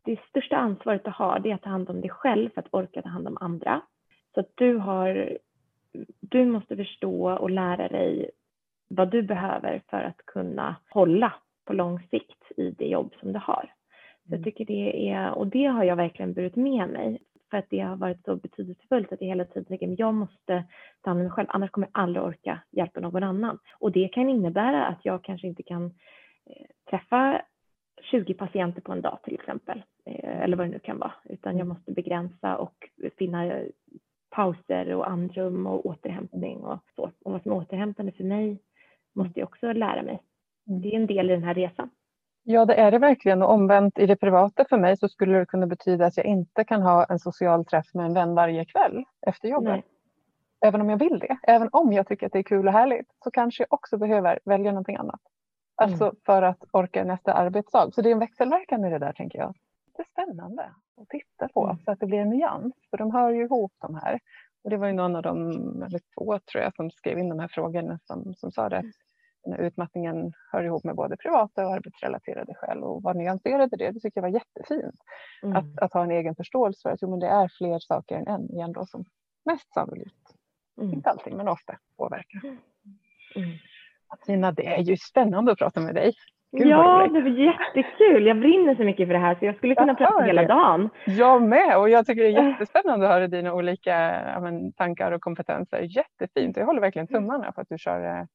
[0.03, 2.73] det största ansvaret du har det är att ta hand om dig själv för att
[2.73, 3.82] orka ta hand om andra.
[4.34, 5.38] Så att du har
[6.19, 8.32] du måste förstå och lära dig
[8.88, 11.34] vad du behöver för att kunna hålla
[11.65, 13.73] på lång sikt i det jobb som du har.
[14.28, 14.43] Jag mm.
[14.43, 17.19] tycker det är, och det har jag verkligen burit med mig
[17.49, 20.63] för att det har varit så betydelsefullt att jag hela tiden tänker jag måste
[21.01, 23.59] ta hand om mig själv, annars kommer jag aldrig orka hjälpa någon annan.
[23.80, 25.86] Och det kan innebära att jag kanske inte kan
[26.45, 27.41] eh, träffa
[28.11, 31.57] 20 patienter på en dag till exempel, eh, eller vad det nu kan vara, utan
[31.57, 31.67] jag mm.
[31.67, 33.61] måste begränsa och finna
[34.30, 37.11] pauser och andrum och återhämtning och så.
[37.25, 38.61] Och vad som är återhämtande för mig
[39.15, 40.21] måste jag också lära mig.
[40.67, 40.82] Mm.
[40.82, 41.89] Det är en del i den här resan.
[42.50, 43.41] Ja, det är det verkligen.
[43.41, 46.64] Och omvänt i det privata för mig så skulle det kunna betyda att jag inte
[46.64, 49.72] kan ha en social träff med en vän varje kväll efter jobbet.
[49.72, 49.84] Nej.
[50.66, 53.08] Även om jag vill det, även om jag tycker att det är kul och härligt,
[53.24, 55.20] så kanske jag också behöver välja någonting annat.
[55.76, 56.16] Alltså mm.
[56.26, 57.91] för att orka nästa arbetsdag.
[57.93, 59.56] Så det är en växelverkan i det där tänker jag.
[59.95, 60.64] Det är spännande
[61.02, 61.78] att titta på mm.
[61.78, 62.74] så att det blir en nyans.
[62.89, 64.20] För de hör ju ihop de här.
[64.64, 65.52] Och det var ju någon av dem,
[65.84, 68.84] eller två tror jag, som skrev in de här frågorna som, som sa det.
[69.54, 74.22] Utmattningen hör ihop med både privata och arbetsrelaterade skäl och var nyanserade det, det tycker
[74.22, 74.95] jag var jättefint.
[75.43, 75.56] Mm.
[75.56, 78.28] Att, att ha en egen förståelse för att jo, men det är fler saker än
[78.28, 79.06] en igen då som
[79.45, 80.36] mest sannolikt,
[80.82, 80.93] mm.
[80.93, 82.41] inte allting men ofta påverkar.
[82.43, 83.58] Mm.
[84.26, 86.14] Tina, det är ju spännande att prata med dig.
[86.52, 88.26] Gud, ja, det var jättekul.
[88.26, 90.89] Jag brinner så mycket för det här så jag skulle kunna jag prata hela dagen.
[91.06, 92.50] Jag med och jag tycker det är eh.
[92.50, 93.93] jättespännande att höra dina olika
[94.41, 95.82] men, tankar och kompetenser.
[95.82, 96.58] Jättefint.
[96.58, 98.26] Jag håller verkligen tummarna för att du kör eh,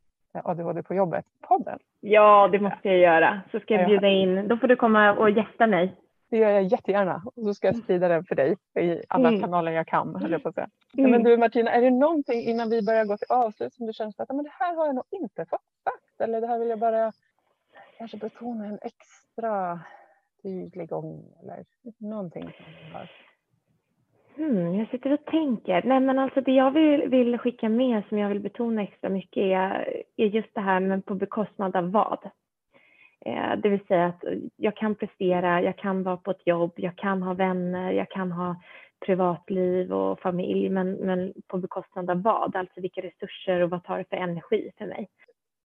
[0.45, 1.79] ADHD på jobbet-podden.
[2.01, 3.41] Ja, det måste jag göra.
[3.51, 4.49] Så ska jag bjuda in.
[4.49, 5.95] Då får du komma och gästa mig.
[6.31, 9.41] Det gör jag jättegärna och så ska jag sprida det för dig i alla mm.
[9.41, 10.17] kanaler jag kan.
[10.17, 10.69] Höll jag på att säga.
[10.99, 11.11] Mm.
[11.11, 14.13] Men du Martina, är det någonting innan vi börjar gå till avslut som du känner
[14.17, 16.79] att men det här har jag nog inte fått sagt eller det här vill jag
[16.79, 17.13] bara
[17.99, 19.81] kanske betona en extra
[20.43, 21.65] tydlig gång eller
[21.99, 23.11] någonting som du har
[24.37, 25.83] Hmm, jag sitter och tänker.
[25.83, 29.43] Nej, men alltså det jag vill, vill skicka med som jag vill betona extra mycket
[29.43, 32.31] är, är just det här men på bekostnad av vad.
[33.27, 34.25] Eh, det vill säga att
[34.57, 38.33] jag kan prestera, jag kan vara på ett jobb, jag kan ha vänner, jag kan
[38.33, 38.57] ha
[39.07, 42.57] privatliv och familj, men, men på bekostnad av vad?
[42.57, 45.09] Alltså vilka resurser och vad tar det för energi för mig?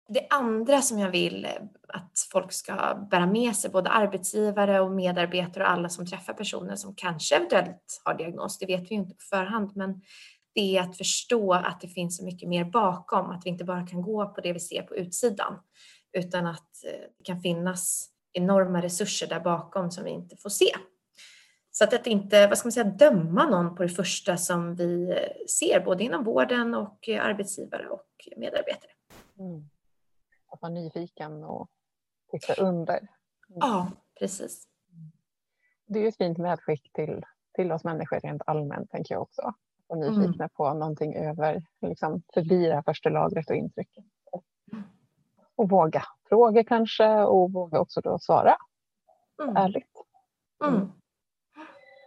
[0.08, 1.52] Det andra som jag vill eh,
[1.88, 6.76] att folk ska bära med sig, både arbetsgivare och medarbetare och alla som träffar personer
[6.76, 10.02] som kanske eventuellt har diagnos, det vet vi ju inte på förhand, men
[10.56, 13.88] det är att förstå att det finns så mycket mer bakom, att vi inte bara
[13.88, 15.60] kan gå på det vi ser på utsidan,
[16.18, 20.72] utan att eh, det kan finnas enorma resurser där bakom som vi inte får se.
[21.72, 25.10] Så att, att inte vad ska man säga, döma någon på det första som vi
[25.10, 28.92] eh, ser, både inom vården och arbetsgivare och medarbetare.
[29.40, 29.70] Mm
[30.52, 31.70] att vara nyfiken och
[32.32, 32.98] titta under.
[32.98, 33.10] Mm.
[33.60, 34.68] Ja, precis.
[35.86, 39.54] Det är ju ett fint medskick till, till oss människor rent allmänt, tänker jag också.
[39.88, 40.50] Och nyfikna mm.
[40.54, 44.06] på någonting över, liksom förbi det här första lagret och intrycket.
[45.56, 48.58] Och våga fråga kanske och våga också då svara
[49.44, 49.56] mm.
[49.56, 49.92] ärligt.
[50.64, 50.76] Mm.
[50.76, 50.92] mm.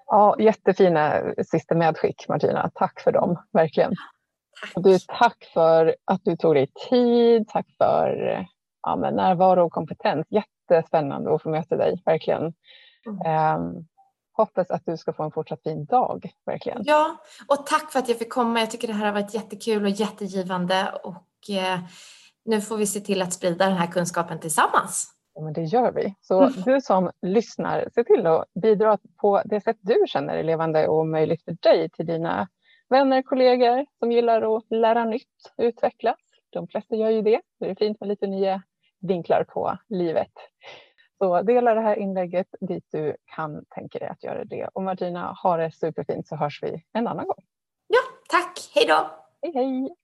[0.07, 2.71] Ja, jättefina sista medskick Martina.
[2.75, 3.95] Tack för dem, verkligen.
[4.75, 4.85] Tack.
[4.85, 7.49] Du, tack för att du tog dig tid.
[7.49, 8.47] Tack för
[8.83, 10.27] ja, men närvaro och kompetens.
[10.31, 12.53] Jättespännande att få möta dig, verkligen.
[13.07, 13.61] Mm.
[13.61, 13.87] Um,
[14.33, 16.83] hoppas att du ska få en fortsatt fin dag, verkligen.
[16.85, 17.17] Ja,
[17.49, 18.61] och tack för att jag fick komma.
[18.61, 21.79] Jag tycker det här har varit jättekul och jättegivande och eh,
[22.45, 25.11] nu får vi se till att sprida den här kunskapen tillsammans.
[25.35, 26.15] Ja, men det gör vi.
[26.21, 26.63] Så mm.
[26.65, 31.07] du som lyssnar, se till att bidra på det sätt du känner är levande och
[31.07, 32.49] möjligt för dig till dina
[32.89, 36.19] vänner, kollegor som gillar att lära nytt, utvecklas.
[36.51, 37.41] De flesta gör ju det.
[37.61, 38.63] Det är fint med lite nya
[39.01, 40.33] vinklar på livet.
[41.19, 44.69] Så dela det här inlägget dit du kan tänka dig att göra det.
[44.73, 47.45] Och Martina, ha det superfint så hörs vi en annan gång.
[47.87, 48.71] Ja, tack.
[48.75, 49.11] Hej då.
[49.43, 49.95] Hej, hej.